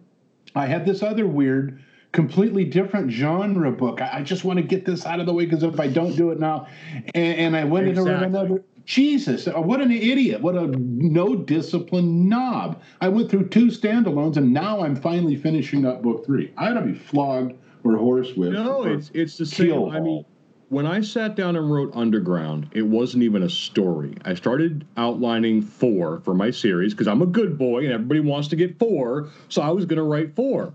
[0.54, 1.82] I had this other weird,
[2.12, 4.02] completely different genre book.
[4.02, 6.16] I, I just want to get this out of the way because if I don't
[6.16, 6.68] do it now,
[7.14, 8.28] and, and I went into Exactly.
[8.28, 8.64] another.
[8.84, 10.42] Jesus, uh, what an idiot!
[10.42, 12.82] What a no discipline knob!
[13.00, 16.52] I went through two standalones, and now I'm finally finishing up book three.
[16.58, 18.54] I ought to be flogged or horsewhipped.
[18.54, 19.90] No, it's it's the same.
[19.90, 20.26] I mean,
[20.70, 24.16] when I sat down and wrote Underground, it wasn't even a story.
[24.26, 28.48] I started outlining four for my series because I'm a good boy and everybody wants
[28.50, 30.74] to get four, so I was going to write four.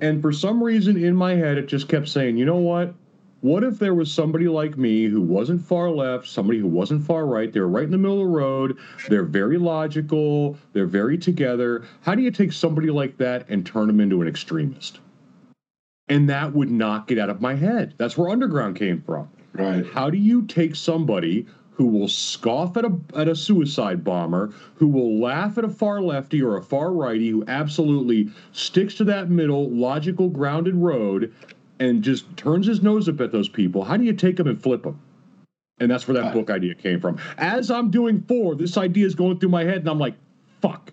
[0.00, 2.94] And for some reason in my head, it just kept saying, you know what?
[3.40, 7.26] What if there was somebody like me who wasn't far left, somebody who wasn't far
[7.26, 7.52] right?
[7.52, 8.78] They're right in the middle of the road.
[9.08, 10.56] They're very logical.
[10.72, 11.84] They're very together.
[12.00, 15.00] How do you take somebody like that and turn them into an extremist?
[16.08, 17.94] And that would not get out of my head.
[17.98, 19.28] That's where Underground came from.
[19.52, 19.84] right.
[19.92, 24.88] How do you take somebody who will scoff at a at a suicide bomber, who
[24.88, 29.28] will laugh at a far lefty or a far righty, who absolutely sticks to that
[29.28, 31.32] middle logical grounded road,
[31.80, 33.84] and just turns his nose up at those people?
[33.84, 35.00] How do you take them and flip them?
[35.80, 37.18] And that's where that book idea came from.
[37.36, 40.14] As I'm doing four, this idea is going through my head, and I'm like,
[40.62, 40.92] "Fuck."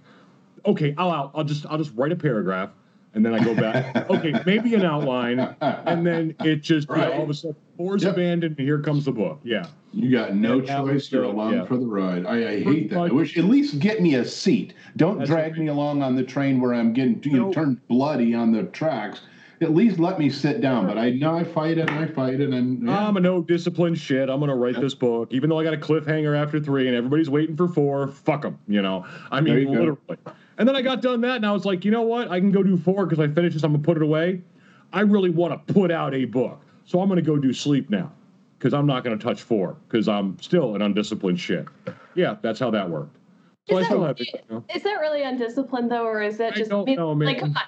[0.66, 2.72] Okay, I'll I'll, I'll just I'll just write a paragraph,
[3.14, 3.96] and then I go back.
[4.10, 8.04] okay, maybe an outline, and then it just you know, all of a sudden four's
[8.04, 8.14] Yep.
[8.14, 9.40] abandoned, and here comes the book.
[9.44, 9.68] Yeah.
[9.94, 11.12] You got no And choice.
[11.12, 11.66] You're along yeah.
[11.66, 12.26] for the ride.
[12.26, 13.00] I, I hate that.
[13.00, 14.74] I wish at least get me a seat.
[14.96, 18.34] Don't That's drag me along on the train where I'm getting you know, turned bloody
[18.34, 19.22] on the tracks.
[19.60, 20.88] At least let me sit down.
[20.88, 23.08] But I know I fight it and I fight it and yeah.
[23.08, 24.30] I'm a no discipline shit.
[24.30, 27.30] I'm gonna write this book, even though I got a cliffhanger after three, and everybody's
[27.30, 28.08] waiting for four.
[28.08, 29.06] Fuck them, you know.
[29.30, 30.34] I mean, you go.
[30.62, 32.30] And then I got done that, and I was like, you know what?
[32.30, 33.64] I can go do four because I finished this.
[33.64, 34.44] I'm gonna put it away.
[34.94, 38.12] I really want to put out a book, so I'm gonna go do sleep now
[38.60, 41.68] because I'm not gonna touch four because I'm still an undisciplined shit.
[42.14, 43.18] Yeah, that's how that worked.
[43.70, 44.28] So I Is still that, have it.
[44.36, 44.64] You know?
[44.76, 47.26] is that really undisciplined though, or is that I just don't me- know, man.
[47.26, 47.64] like come on?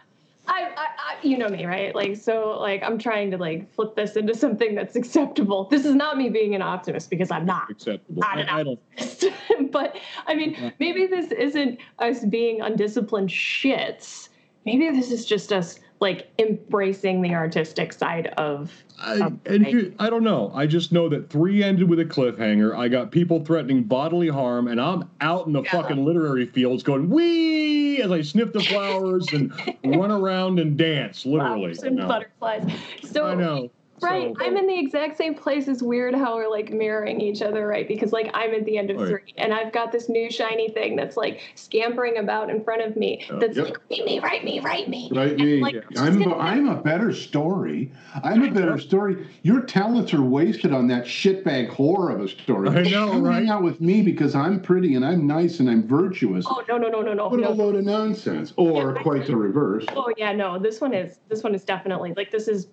[0.45, 1.95] I, I, I, you know me, right?
[1.95, 5.65] Like, so, like, I'm trying to like flip this into something that's acceptable.
[5.69, 7.71] This is not me being an optimist because I'm not.
[7.71, 8.23] Acceptable.
[8.25, 9.71] I don't I, I don't.
[9.71, 14.29] but I mean, maybe this isn't us being undisciplined shits.
[14.65, 18.71] Maybe this is just us like embracing the artistic side of.
[18.99, 20.51] I, of and here, I don't know.
[20.53, 22.75] I just know that three ended with a cliffhanger.
[22.77, 25.71] I got people threatening bodily harm, and I'm out in the Yeah.
[25.71, 29.51] fucking literary fields going wee as I sniff the flowers and
[29.83, 31.25] run around and dance.
[31.25, 32.07] Literally, flowers and No.
[32.07, 32.69] butterflies.
[33.01, 33.71] So I know.
[34.01, 35.67] Right, So- I'm in the exact same place.
[35.67, 37.87] It's weird how we're like mirroring each other, right?
[37.87, 39.07] Because like I'm at the end of Right.
[39.07, 42.97] three, and I've got this new shiny thing that's like scampering about in front of
[42.97, 43.23] me.
[43.29, 43.65] Uh, That's yep.
[43.67, 45.09] like write me, write me, write me.
[45.13, 45.61] Right, me.
[45.61, 47.91] like, I'm just a, I'm a better story.
[48.23, 49.27] I'm a better story.
[49.43, 52.69] Your talents are wasted on that shitbag whore of a story.
[52.69, 53.35] I know, Come right?
[53.35, 56.45] Hang out with me because I'm pretty and I'm nice and I'm virtuous.
[56.47, 58.53] Oh no no no no no what a load of nonsense.
[58.57, 59.85] Or Yeah, quite the reverse.
[59.95, 60.57] Oh yeah, no.
[60.59, 62.67] This one is this one is definitely like this is.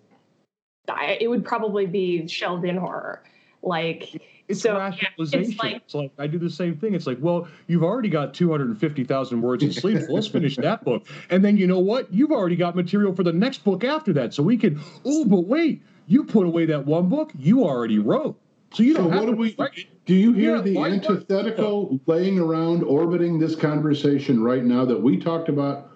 [0.88, 3.22] I, it would probably be shelved in horror,
[3.62, 4.76] like It's so.
[4.76, 5.50] Rationalization.
[5.52, 6.94] it's like it's like I do the same thing.
[6.94, 11.06] It's like, well, you've already got 250,000 words of sleep, so let's finish that book.
[11.30, 12.12] And then you know what?
[12.12, 14.34] You've already got material for the next book after that.
[14.34, 18.36] So we can, oh, but wait, you put away that one book you already wrote.
[18.72, 19.54] So you So don't have what do we?
[19.58, 19.86] write.
[20.06, 25.00] Do you hear Yeah, the why- antithetical laying around, orbiting this conversation right now that
[25.00, 25.90] we talked about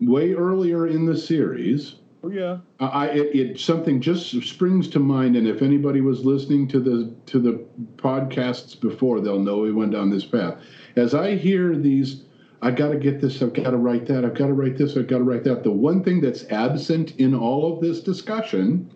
[0.00, 1.96] way earlier in the series?
[2.22, 2.58] Oh, yeah.
[2.80, 6.80] I, I- it, it something just springs to mind, and if anybody was listening to
[6.80, 7.64] the to the
[7.96, 10.56] podcasts before, they'll know we went down this path.
[10.96, 12.24] As I hear these,
[12.60, 13.40] I got to get this.
[13.40, 14.24] I've got to write that.
[14.24, 14.96] I've got to write this.
[14.96, 15.62] I've got to write that.
[15.62, 18.90] The one thing that's absent in all of this discussion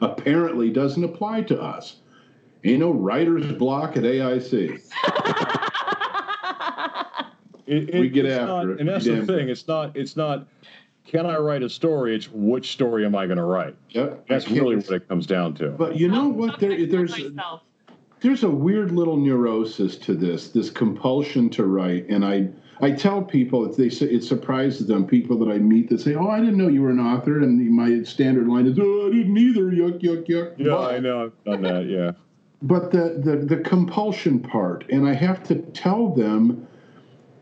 [0.00, 1.96] apparently doesn't apply to us.
[2.64, 4.80] Ain't no writer's block at AIC.
[7.64, 8.80] It, We get after not- it.
[8.80, 9.48] And that's We the thing.
[9.48, 10.46] It's not, it's not,
[11.06, 12.14] can I write a story?
[12.14, 13.76] It's which story am I going to write?
[13.90, 14.26] Yep.
[14.28, 15.70] That's really what it comes down to.
[15.70, 16.58] But you know what?
[16.60, 17.14] There, there's
[18.22, 22.48] there's a weird little neurosis to this this compulsion to write and i
[22.80, 26.28] i tell people they say it surprises them people that i meet that say oh
[26.28, 29.36] i didn't know you were an author and my standard line is oh i didn't
[29.36, 31.24] either yuck yuck yuck yeah, but, I know.
[31.24, 31.86] I've done that.
[31.86, 32.12] Yeah.
[32.62, 36.66] but the, the the compulsion part and i have to tell them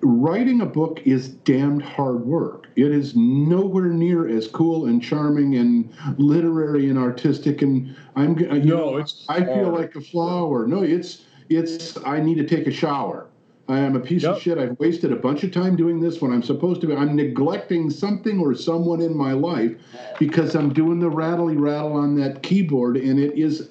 [0.01, 5.57] writing a book is damned hard work it is nowhere near as cool and charming
[5.57, 9.75] and literary and artistic and i'm g- uh, you No, know, it's i feel hard.
[9.75, 13.27] like a flower no it's it's i need to take a shower
[13.69, 14.37] i am a piece Yep.
[14.37, 16.95] of shit i've wasted a bunch of time doing this when i'm supposed to be
[16.95, 19.73] i'm neglecting something or someone in my life
[20.19, 23.71] because i'm doing the rattly rattle on that keyboard and it is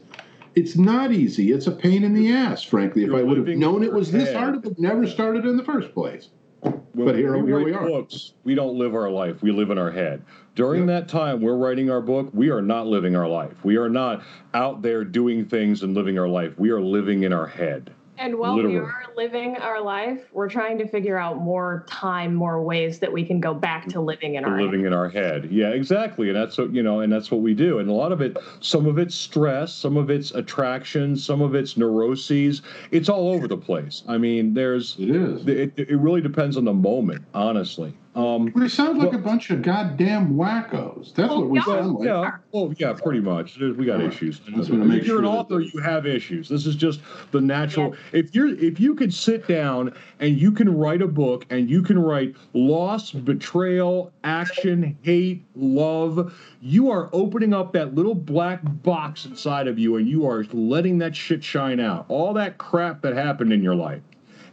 [0.55, 1.51] it's not easy.
[1.53, 3.03] It's a pain in the ass, frankly.
[3.03, 4.35] If You're I would have known it was this head.
[4.35, 6.29] hard, it would never started in the first place.
[6.61, 7.87] When But here- we here we are.
[7.87, 9.41] Books, we don't live our life.
[9.41, 10.21] We live in our head.
[10.55, 10.87] During Yeah.
[10.99, 13.63] that time we're writing our book, we are not living our life.
[13.63, 14.21] We are not
[14.53, 16.57] out there doing things and living our life.
[16.59, 17.91] We are living in our head.
[18.19, 22.61] And while we are living our life, we're trying to figure out more time, more
[22.61, 25.47] ways that we can go back to living in We're our living in our head.
[25.49, 26.27] Yeah, exactly.
[26.27, 27.79] And that's what you know, and that's what we do.
[27.79, 31.55] And a lot of it, some of it's stress, some of it's attraction, some of
[31.55, 32.61] it's neuroses.
[32.91, 34.03] It's all over the place.
[34.07, 35.47] I mean, there's It is.
[35.47, 37.93] it, it really depends on the moment, honestly.
[38.15, 41.13] Um, We sound like Well- a bunch of goddamn wackos.
[41.13, 41.63] That's Oh, what we yeah.
[41.65, 42.05] sound like.
[42.05, 42.31] Yeah.
[42.53, 43.57] Oh, yeah, pretty much.
[43.59, 44.07] There's- We got All right.
[44.13, 44.39] issues.
[44.39, 46.49] Just wanna make if you're an sure that- author, you have issues.
[46.49, 47.93] This is just the natural.
[48.11, 51.81] If you're, if you could sit down and you can write a book and you
[51.83, 59.25] can write loss, betrayal, action, hate, love, you are opening up that little black box
[59.27, 62.05] inside of you and you are letting that shit shine out.
[62.09, 64.01] All that crap that happened in your life.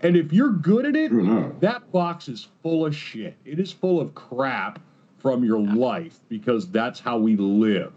[0.03, 3.37] And if you're good at it, that box is full of shit.
[3.45, 4.81] It is full of crap
[5.18, 7.93] from your life because that's how we lived.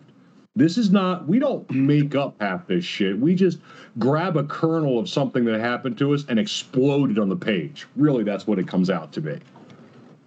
[0.55, 3.17] This is not, we don't make up half this shit.
[3.17, 3.59] We just
[3.97, 7.87] grab a kernel of something that happened to us and explode it on the page.
[7.95, 9.37] Really, that's what it comes out to be.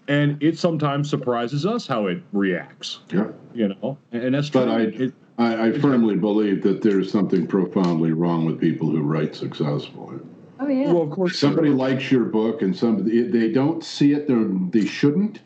[0.09, 3.28] And it sometimes surprises us how it reacts, Yeah.
[3.55, 3.99] you know?
[4.12, 4.64] And that's true.
[4.64, 9.01] But I, It- I, I firmly believe that there's something profoundly wrong with people who
[9.03, 10.18] write successfully.
[10.62, 10.92] Oh yeah.
[10.92, 14.28] well, of course, Somebody likes your book, and some they don't see it.
[14.28, 15.40] They they shouldn't.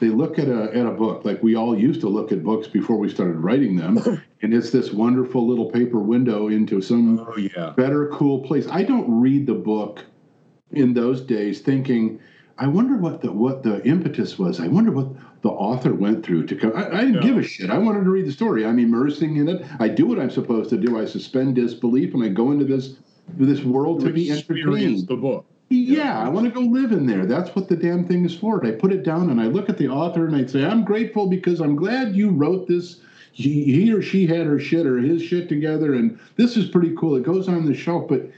[0.00, 2.66] They look at a at a book like we all used to look at books
[2.68, 3.98] before we started writing them,
[4.42, 7.70] and it's this wonderful little paper window into some oh, yeah.
[7.76, 8.66] better, cool place.
[8.68, 10.04] I don't read the book
[10.72, 12.18] in those days thinking
[12.58, 14.60] I wonder what the what the impetus was.
[14.60, 15.08] I wonder what
[15.42, 16.72] the author went through to come.
[16.76, 17.20] I, I didn't Yeah.
[17.22, 17.70] give a shit.
[17.70, 18.64] I wanted to read the story.
[18.64, 19.66] I'm immersing in it.
[19.80, 20.98] I do what I'm supposed to do.
[20.98, 22.96] I suspend disbelief and I go into this
[23.36, 25.08] this world to be Experience entertained.
[25.08, 25.46] the book.
[25.68, 27.24] Yeah, I want to go live in there.
[27.24, 28.60] That's what the damn thing is for.
[28.60, 30.84] And I put it down and I look at the author and I say, I'm
[30.84, 33.00] grateful because I'm glad you wrote this.
[33.32, 36.94] He, he or she had her shit or his shit together, and this is pretty
[36.98, 37.16] cool.
[37.16, 38.30] It goes on the shelf, but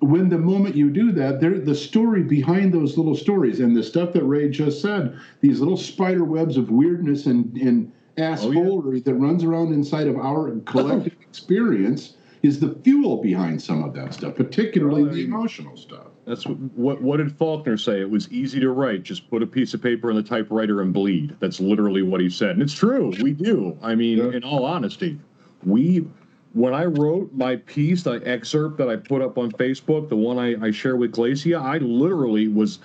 [0.00, 3.82] when the moment you do that, there the story behind those little stories and the
[3.82, 9.02] stuff that Ray just said, these little spider webs of weirdness and, and oh, assholery
[9.04, 14.14] that runs around inside of our collective experience is the fuel behind some of that
[14.14, 16.06] stuff, particularly Well, the emotional stuff.
[16.26, 18.00] That's what, what what did Faulkner say?
[18.00, 19.02] It was easy to write.
[19.04, 21.36] Just put a piece of paper in the typewriter and bleed.
[21.40, 22.50] That's literally what he said.
[22.50, 23.12] And it's true.
[23.22, 23.78] We do.
[23.82, 24.32] I mean, Yeah.
[24.32, 25.18] in all honesty,
[25.64, 26.06] we
[26.52, 30.38] when I wrote my piece, the excerpt that I put up on Facebook, the one
[30.38, 32.80] I, I share with Glacia, I literally was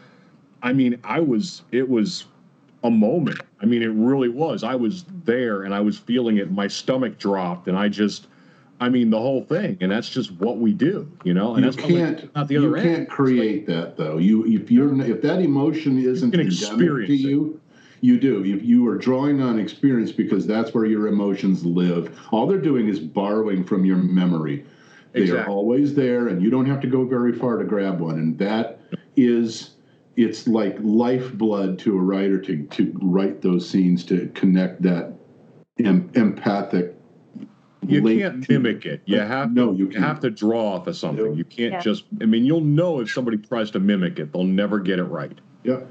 [0.64, 2.26] I mean, I was it was
[2.84, 3.40] a moment.
[3.62, 4.64] I mean, it really was.
[4.64, 6.52] I was there and I was feeling it.
[6.52, 8.28] My stomach dropped and I just
[8.82, 11.54] I mean the whole thing, and that's just what we do, you know.
[11.54, 12.96] And you can't not the you other end.
[12.96, 14.18] can't create that though.
[14.18, 17.10] You if you're if that emotion isn't endemic to it.
[17.10, 17.62] you,
[18.02, 18.44] you do.
[18.44, 22.20] You you are drawing on experience because that's where your emotions live.
[22.32, 24.66] All they're doing is borrowing from your memory.
[25.12, 28.16] They are always there, and you don't have to go very far to grab one.
[28.16, 28.80] And that
[29.16, 29.76] is
[30.16, 35.14] it's like lifeblood to a writer to to write those scenes to connect that
[35.78, 36.96] em- empathic.
[37.88, 39.02] You can't mimic it.
[39.06, 40.04] You have no, you you can't.
[40.04, 41.26] have to draw off of something.
[41.26, 41.32] Yeah.
[41.34, 41.80] You can't Yeah.
[41.80, 42.04] just.
[42.22, 44.32] I mean, you'll know if somebody tries to mimic it.
[44.34, 45.38] They'll never get it right.
[45.64, 45.82] Yeah.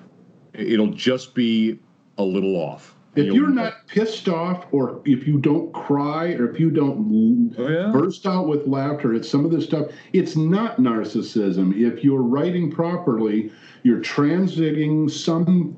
[0.54, 1.78] It'll just be
[2.18, 2.96] a little off.
[3.16, 7.52] If You'll you're not pissed off, or if you don't cry, or if you don't
[7.58, 7.90] Oh, yeah?
[7.92, 11.76] burst out with laughter at some of this stuff, it's not narcissism.
[11.76, 13.50] If you're writing properly,
[13.82, 15.76] you're transiting some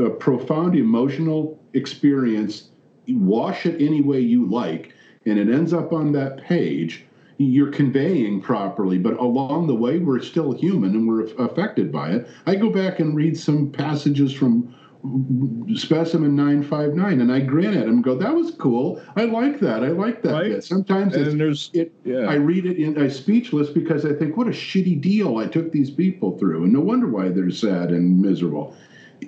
[0.00, 2.70] uh, profound emotional experience,
[3.08, 4.92] wash it any way you like,
[5.26, 7.04] and it ends up on that page.
[7.38, 12.28] You're conveying properly, but along the way, we're still human and we're affected by it.
[12.46, 14.74] I go back and read some passages from
[15.74, 19.82] specimen 959 and i grin at him and go that was cool i like that
[19.82, 20.50] i like that Right.
[20.50, 20.62] bit.
[20.64, 22.26] sometimes there's it yeah.
[22.26, 25.72] i read it in i'm speechless because i think what a shitty deal i took
[25.72, 28.76] these people through and no wonder why they're sad and miserable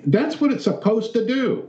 [0.05, 1.67] that's what it's supposed to do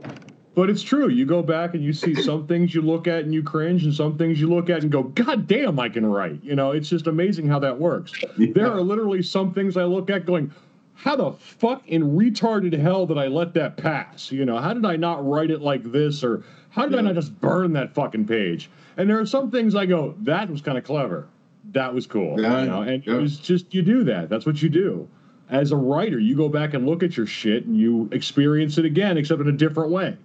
[0.55, 1.09] But it's true.
[1.09, 3.93] You go back and you see some things you look at and you cringe, and
[3.93, 6.43] some things you look at and go, God damn, I can write.
[6.43, 8.13] You know, it's just amazing how that works.
[8.37, 10.51] There are literally some things I look at going,
[10.93, 14.31] how the fuck in retarded hell did I let that pass?
[14.31, 16.23] You know, how did I not write it like this?
[16.23, 18.69] Or how did I not just burn that fucking page?
[18.95, 21.27] And there are some things I go, that was kind of clever.
[21.73, 22.39] That was cool.
[22.39, 23.15] Yeah, you know, and yeah.
[23.15, 24.29] it was just, you do that.
[24.29, 25.09] That's what you do.
[25.49, 28.85] As a writer, you go back and look at your shit and you experience it
[28.85, 30.17] again, except in a different way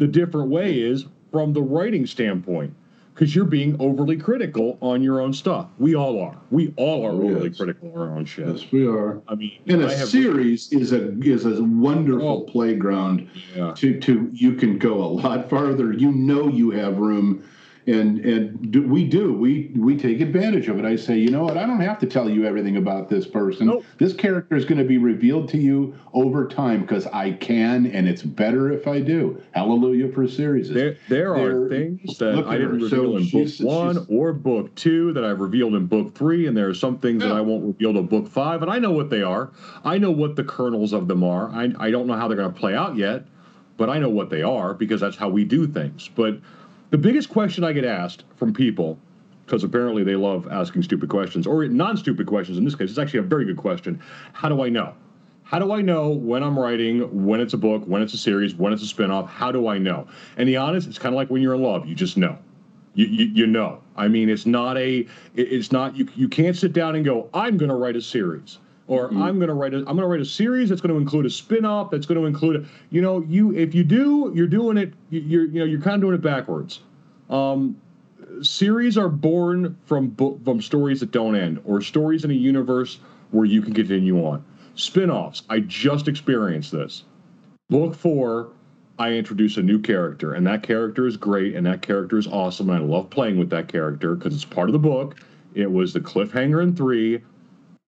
[0.00, 2.74] the different way is from the writing standpoint
[3.14, 5.68] because you're being overly critical on your own stuff.
[5.78, 6.38] We all are.
[6.50, 7.58] We all are overly yes.
[7.58, 8.48] critical of our own shit.
[8.48, 12.26] yes we are I mean, and a I have series is a is a wonderful
[12.28, 12.40] Oh.
[12.50, 13.74] playground Yeah.
[13.76, 17.44] to to you can go a lot farther you know you have room
[17.86, 21.44] and and do, we do we we take advantage of it i say you know
[21.44, 23.84] what i don't have to tell you everything about this person Nope.
[23.98, 28.08] this character is going to be revealed to you over time because i can and
[28.08, 32.80] it's better if i do hallelujah for series There, there are things that I didn't
[32.80, 32.88] her.
[32.88, 36.56] So reveal in book one or book two that I've revealed in book three, and
[36.56, 39.10] there are some things that I won't reveal to book five, and I know what
[39.10, 39.52] they are.
[39.84, 41.50] I know what the kernels of them are.
[41.50, 43.26] I, I don't know how they're going to play out yet,
[43.76, 46.08] but I know what they are because that's how we do things.
[46.14, 46.38] But
[46.90, 48.98] the biggest question I get asked from people,
[49.46, 53.20] because apparently they love asking stupid questions or non-stupid questions in this case, it's actually
[53.20, 54.00] a very good question.
[54.32, 54.94] How do I know?
[55.42, 58.54] How do I know when I'm writing, when it's a book, when it's a series,
[58.54, 59.26] when it's a spinoff?
[59.26, 60.06] How do I know?
[60.36, 61.86] And the honest, it's kind of like when you're in love.
[61.88, 62.38] You just know.
[62.94, 63.82] You, you, you know.
[63.96, 65.06] I mean, it's not a.
[65.34, 65.96] It's not.
[65.96, 67.28] You, you can't sit down and go.
[67.34, 68.58] I'm going to write a series,
[68.90, 69.78] or I'm going to write a.
[69.78, 71.92] I'm going to write a series that's going to include a spinoff.
[71.92, 72.56] That's going to include.
[72.56, 74.92] A, you know, you if you do, you're doing it.
[75.10, 76.80] you- You're you know you're kind of doing it backwards.
[77.30, 77.80] Um,
[78.42, 82.98] series are born from book from stories that don't end, or stories in a universe
[83.30, 84.44] where you can continue on.
[84.74, 85.42] Spinoffs.
[85.48, 87.04] I just experienced this.
[87.68, 88.48] Book four,
[88.98, 92.70] I introduce a new character, and that character is great, and that character is awesome,
[92.70, 95.14] and I love playing with that character because it's part of the book.
[95.54, 97.20] It was the cliffhanger in three,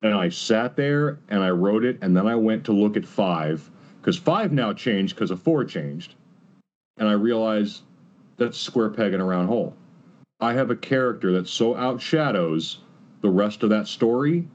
[0.02, 3.04] and I sat there and I wrote it, and then I went to look at
[3.04, 6.14] five because five now changed because of four changed,
[6.98, 7.82] and I realized
[8.36, 9.76] that's square peg in a round hole.
[10.40, 12.78] I have a character that so outshadows
[13.20, 14.48] the rest of that story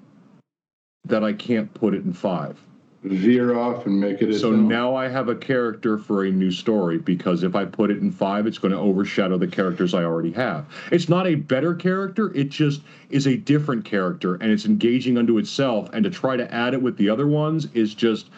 [1.05, 2.61] that I can't put it in five.
[3.03, 4.67] Veer off and make it So own.
[4.67, 8.11] now I have a character for a new story because if I put it in
[8.11, 10.65] five, it's going to overshadow the characters I already have.
[10.91, 15.37] It's not a better character, it just is a different character and it's engaging unto
[15.37, 15.89] itself.
[15.93, 18.29] And to try to add it with the other ones is just.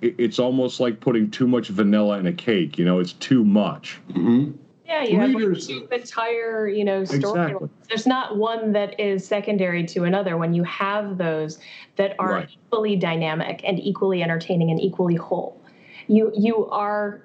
[0.00, 2.78] It's almost like putting too much vanilla in a cake.
[2.78, 3.98] You know, it's too much.
[4.12, 4.52] Mhm.
[4.88, 7.50] Yeah, you have like entire, you know, story.
[7.50, 7.68] Exactly.
[7.88, 10.38] There's not one that is secondary to another.
[10.38, 11.58] When you have those
[11.96, 12.48] that are Right.
[12.66, 15.60] equally dynamic and equally entertaining and equally whole,
[16.06, 17.22] you you are.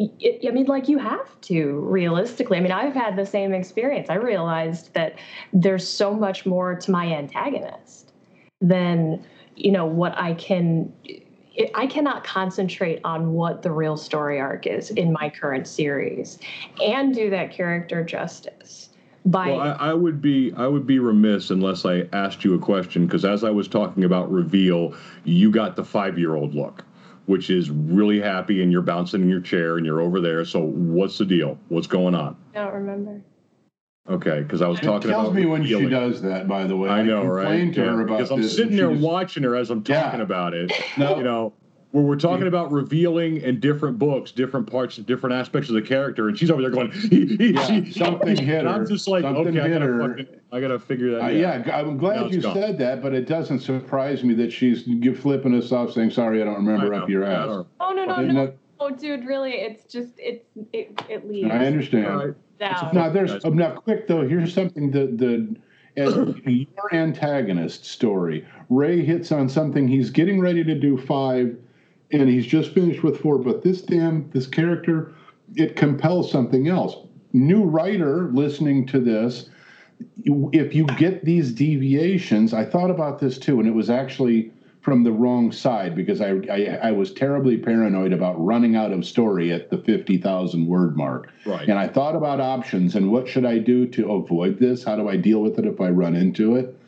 [0.00, 2.56] I I mean, like you have to realistically.
[2.56, 4.08] I mean, I've had the same experience.
[4.08, 5.18] I realized that
[5.52, 8.12] there's so much more to my antagonist
[8.62, 9.24] than
[9.56, 10.90] you know what I can.
[11.74, 16.38] I cannot concentrate on what the real story arc is in my current series
[16.82, 18.90] and do that character justice
[19.26, 22.58] by Well, I, I would be I would be remiss unless I asked you a
[22.58, 24.94] question because as I was talking about reveal,
[25.24, 26.84] you got the five year old look,
[27.26, 30.44] which is really happy and you're bouncing in your chair and you're over there.
[30.44, 31.58] So what's the deal?
[31.68, 32.36] What's going on?
[32.54, 33.20] I don't remember.
[34.08, 36.48] Okay, because I was It talking tells about me when she does that.
[36.48, 37.72] By the way, I know, right?
[37.74, 39.84] to Yeah, her about because I'm this, sitting there she was- watching her as I'm
[39.86, 40.02] Yeah.
[40.04, 40.72] talking about it.
[40.96, 41.16] No.
[41.18, 41.52] You know,
[41.90, 46.28] where we're talking about revealing in different books, different parts, different aspects of the character,
[46.28, 48.86] and she's over there going, Yeah, something hit and I'm her.
[48.86, 50.08] just like, Something okay, I hit gotta, her.
[50.08, 51.20] fucking, I gotta figure that.
[51.20, 51.34] Uh, out.
[51.34, 54.84] yeah, I'm glad it's you said that, but it doesn't surprise me that she's
[55.18, 57.02] flipping us off, saying, "Sorry, I don't remember know.
[57.02, 58.52] up your ass." Oh no no Isn't no!
[58.80, 59.52] Oh dude, really?
[59.52, 62.34] It's just it's it it leaves I understand.
[62.60, 62.82] All right.
[62.82, 62.94] down.
[62.94, 64.26] Now, there's um, now quick though.
[64.26, 65.56] Here's something that the
[65.96, 68.46] as your antagonist story.
[68.70, 69.88] Ray hits on something.
[69.88, 71.56] He's getting ready to do five,
[72.12, 73.38] and he's just finished with four.
[73.38, 75.12] But this damn this character,
[75.54, 76.96] it compels something else.
[77.32, 79.50] New writer listening to this,
[80.24, 85.02] if you get these deviations, I thought about this too, and it was actually from
[85.02, 89.52] the wrong side because I, I I was terribly paranoid about running out of story
[89.52, 91.30] at the fifty thousand word mark.
[91.44, 91.68] Right.
[91.68, 94.84] And I thought about options and what should I do to avoid this?
[94.84, 96.78] How do I deal with it if I run into it?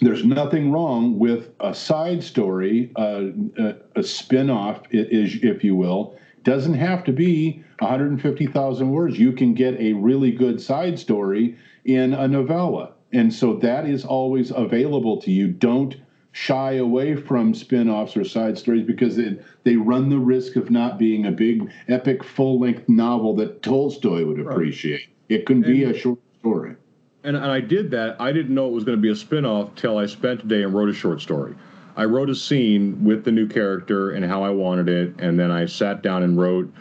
[0.00, 3.24] There's nothing wrong with a side story, uh,
[3.58, 6.16] a, a spin-off, is if you will.
[6.42, 9.18] Doesn't have to be 150,000 words.
[9.18, 14.04] You can get a really good side story in a novella, and so that is
[14.04, 15.48] always available to you.
[15.48, 15.96] Don't
[16.32, 20.98] shy away from spin-offs or side stories because it, they run the risk of not
[20.98, 25.08] being a big epic full-length novel that Tolstoy would appreciate.
[25.28, 26.76] It can be And- a short story.
[27.22, 28.16] And, and I did that.
[28.18, 30.62] I didn't know it was going to be a spin-off till I spent a day
[30.62, 31.54] and wrote a short story.
[31.96, 35.50] I wrote a scene with the new character and how I wanted it, and then
[35.50, 36.72] I sat down and wrote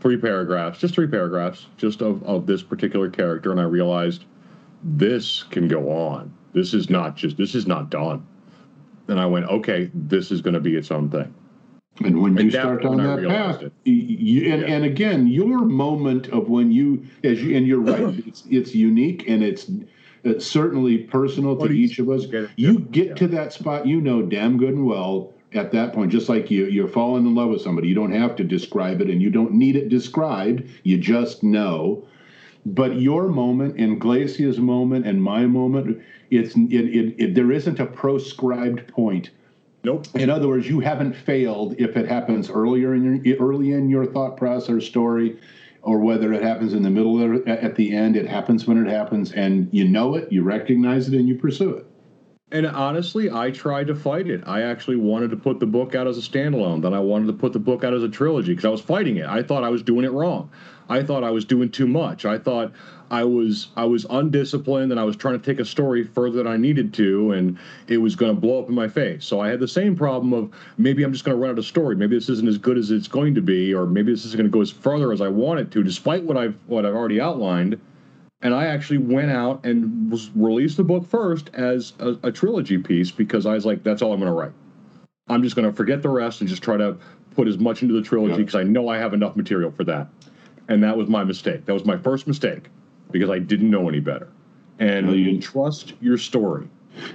[0.00, 4.24] three paragraphs, just three paragraphs, just of, of this particular character, and I realized
[4.82, 6.32] this can go on.
[6.52, 8.26] This is not just this is not done.
[9.08, 11.32] And I went, okay, this is going to be its own thing.
[12.04, 14.68] And when you And that- start on that path, you, and, Yeah.
[14.68, 19.24] and again, your moment of when you, as you, and you're right, it's, it's unique
[19.28, 19.70] and it's,
[20.24, 22.26] it's certainly personal to you- each of us.
[22.26, 23.14] get You get yeah.
[23.14, 26.66] to that spot, you know damn good and well at that point, just like you,
[26.66, 27.88] you're falling in love with somebody.
[27.88, 30.64] You don't have to describe it and you don't need it described.
[30.82, 32.06] You just know.
[32.66, 36.02] But your moment and Glacia's moment and my moment,
[36.32, 39.30] it's it, it, it there isn't a proscribed point.
[39.84, 40.08] Nope.
[40.16, 44.04] In other words, you haven't failed if it happens earlier in your early in your
[44.04, 45.38] thought process or story,
[45.82, 48.16] or whether it happens in the middle or at at the end.
[48.16, 51.70] It happens when it happens, and you know it, you recognize it, and you pursue
[51.70, 51.86] it.
[52.52, 54.44] And honestly, I tried to fight it.
[54.46, 56.80] I actually wanted to put the book out as a standalone.
[56.80, 59.16] Then I wanted to put the book out as a trilogy because I was fighting
[59.16, 59.26] it.
[59.26, 60.48] I thought I was doing it wrong.
[60.88, 62.24] I thought I was doing too much.
[62.24, 62.72] I thought
[63.10, 66.46] I was I was undisciplined and I was trying to take a story further than
[66.46, 69.24] I needed to, and it was going to blow up in my face.
[69.24, 71.66] So I had the same problem of maybe I'm just going to run out of
[71.66, 71.96] story.
[71.96, 74.48] Maybe this isn't as good as it's going to be, or maybe this isn't going
[74.48, 77.20] to go as further as I want it to, despite what I've what I've already
[77.20, 77.80] outlined
[78.46, 82.78] and I actually went out and was released the book first as a, a trilogy
[82.78, 84.52] piece because I was like, that's all I'm going to write.
[85.26, 86.96] I'm just going to forget the rest and just try to
[87.34, 88.38] put as much into the trilogy Yeah.
[88.38, 90.06] because I know I have enough material for that.
[90.68, 91.64] And that was my mistake.
[91.64, 92.68] That was my first mistake
[93.10, 94.28] because I didn't know any better.
[94.78, 96.68] And you- trust your story.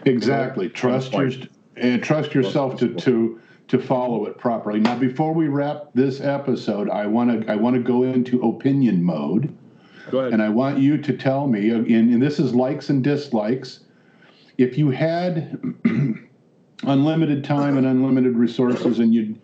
[0.06, 0.68] Exactly.
[0.68, 1.32] Trust your
[1.78, 4.82] and trust yourself to to to follow it properly.
[4.82, 9.02] Now, before we wrap this episode, I want to I want to go into opinion
[9.02, 9.56] mode.
[10.12, 10.34] Go ahead.
[10.34, 13.80] And I want you to tell me, and, and this is likes and dislikes,
[14.58, 15.74] if you had
[16.84, 19.38] unlimited time and unlimited resources, and you,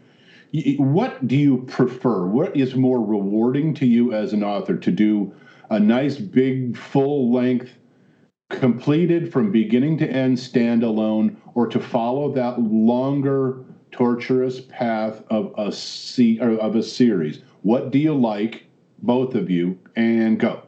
[0.51, 2.25] you, what do you prefer?
[2.25, 5.33] What is more rewarding to you as an author to do
[5.69, 7.71] a nice, big, full length,
[8.49, 15.71] completed from beginning to end standalone, or to follow that longer torturous path of a
[15.71, 17.41] se- of a series.
[17.63, 18.66] What do you like,
[18.99, 20.63] both of you, and go.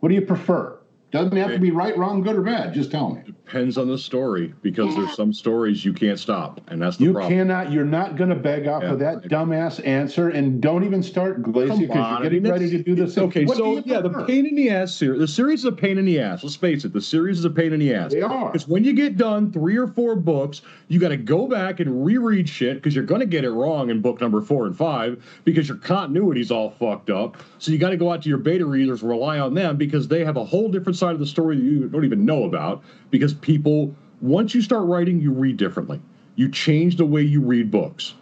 [0.00, 0.78] What do you prefer?
[1.14, 2.74] Doesn't have to be right, wrong, good, or bad.
[2.74, 3.22] Just tell me.
[3.24, 7.30] Depends on the story because there's some stories you can't stop, and that's the problem.
[7.30, 7.56] You problem.
[7.60, 7.72] cannot.
[7.72, 8.94] You're not going to beg off Yeah.
[8.94, 12.50] of that dumbass answer, and don't even start Glacia Come because you're I getting mean,
[12.50, 13.10] ready to do this.
[13.10, 15.20] it's Okay, What so you yeah, the pain in the ass series.
[15.20, 16.42] The series is a pain in the ass.
[16.42, 18.10] Let's face it, the series is a pain in the ass.
[18.10, 18.50] They are.
[18.50, 22.04] Because when you get done three or four books, you got to go back and
[22.04, 25.24] reread shit because you're going to get it wrong in book number four and five
[25.44, 27.36] because your continuity's all fucked up.
[27.60, 30.24] So you got to go out to your beta readers, rely on them because they
[30.24, 32.82] have a whole different side of the story that you don't even know about.
[33.10, 36.00] Because people, once you start writing, you read differently.
[36.36, 38.14] You change the way you read books.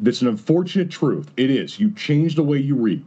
[0.00, 1.30] That's an unfortunate truth.
[1.36, 1.80] It is.
[1.80, 3.02] You change the way you read.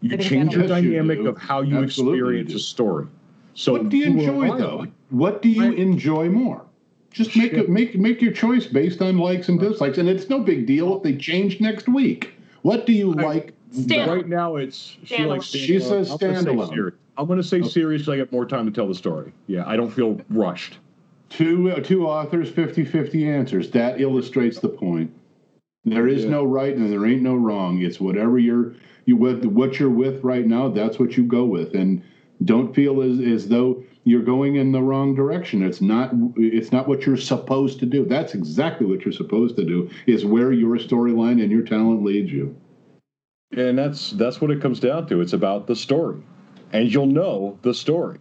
[0.00, 1.28] You change your Yes, dynamic do.
[1.28, 2.56] of how you Absolutely experience do.
[2.56, 3.06] a story.
[3.54, 4.86] So what do you enjoy am though?
[5.10, 6.62] What do you I- enjoy more?
[7.10, 7.60] Just make Shit.
[7.60, 10.96] it make make your choice based on likes and dislikes, and it's no big deal
[10.96, 12.32] if they change next week.
[12.60, 13.52] What do you I- like?
[13.70, 15.28] Stand- Right now, it's she Standalone.
[15.28, 16.92] likes She says I'm standalone.
[17.18, 19.32] I'm going to say series because I get more time to tell the story.
[19.46, 20.78] Yeah, I don't feel rushed.
[21.28, 23.70] Two uh, two authors, 50-50 answers.
[23.70, 25.10] That illustrates the point.
[25.84, 26.30] There is Yeah.
[26.30, 27.80] no right and there ain't no wrong.
[27.82, 28.74] It's whatever you're
[29.06, 30.68] you with what you're with right now.
[30.68, 32.02] That's what you go with, and
[32.44, 35.62] don't feel as as though you're going in the wrong direction.
[35.64, 38.04] It's not it's not what you're supposed to do.
[38.04, 39.88] That's exactly what you're supposed to do.
[40.06, 42.54] Is where your storyline and your talent leads you.
[43.56, 45.20] And that's that's what it comes down to.
[45.20, 46.18] It's about the story,
[46.76, 48.18] and you'll know the story.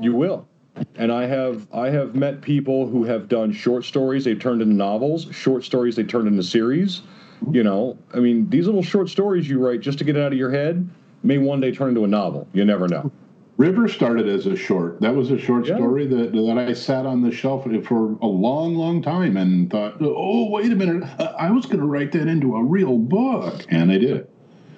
[0.00, 0.48] You will.
[0.96, 4.74] And I have I have met people who have done short stories they've turned into
[4.74, 7.02] novels, short stories they turned into series.
[7.50, 10.32] You know, I mean, these little short stories you write just to get it out
[10.32, 10.88] of your head
[11.22, 12.48] may one day turn into a novel.
[12.52, 13.12] You never know.
[13.58, 14.98] River started as a short.
[15.02, 15.76] That was a short Yeah.
[15.76, 19.96] story that that I sat on the shelf for a long, long time and thought,
[20.00, 21.04] oh, wait a minute,
[21.38, 24.26] I was going to write that into a real book, and I did.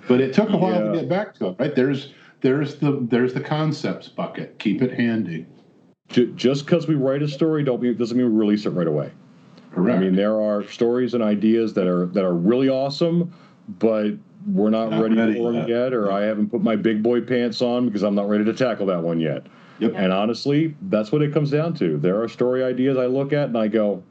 [0.08, 0.90] But it took a while Yeah.
[0.92, 1.56] to get back to it.
[1.58, 2.12] Right there's
[2.44, 4.58] there's the there's the concepts bucket.
[4.58, 5.46] Keep it handy.
[6.36, 9.10] Just because we write a story don't mean, doesn't mean we release it right away.
[9.72, 9.96] Correct.
[9.96, 13.32] I mean, there are stories and ideas that are that are really awesome,
[13.80, 14.10] but
[14.46, 15.68] we're not, Not ready, ready for them yet.
[15.70, 18.52] yet, or I haven't put my big boy pants on because I'm not ready to
[18.52, 19.46] tackle that one yet.
[19.78, 19.92] Yep.
[19.96, 21.96] And honestly, that's what it comes down to.
[21.96, 24.02] There are story ideas I look at and I go,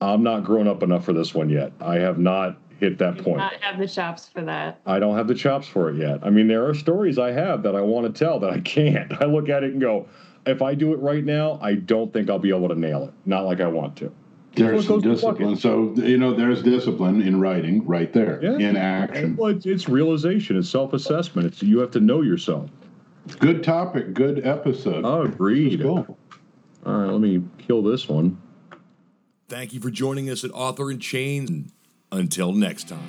[0.00, 1.72] I'm not grown up enough for this one yet.
[1.80, 3.38] I have not hit that Do point.
[3.38, 4.80] not have the chops for that.
[4.86, 6.20] I don't have the chops for it yet.
[6.22, 9.12] I mean, there are stories I have that I want to tell that I can't.
[9.20, 10.06] I look at it and go,
[10.46, 13.12] if I do it right now, I don't think I'll be able to nail it.
[13.26, 14.12] Not like I want to.
[14.56, 15.48] there's some it goes to bucket.
[15.48, 15.96] discipline.
[15.96, 18.58] So you know, there's discipline in writing right there Yeah.
[18.68, 19.36] in action.
[19.36, 20.56] Well, it's, it's realization.
[20.58, 21.46] It's self-assessment.
[21.46, 22.70] It's you have to know yourself.
[23.38, 24.12] Good topic.
[24.12, 25.04] Good episode.
[25.06, 25.80] Oh, agreed.
[25.80, 26.18] Cool.
[26.84, 28.36] All right, let me kill this one.
[29.48, 31.70] Thank you for joining us at Author and Chain.
[32.14, 33.08] Until next time.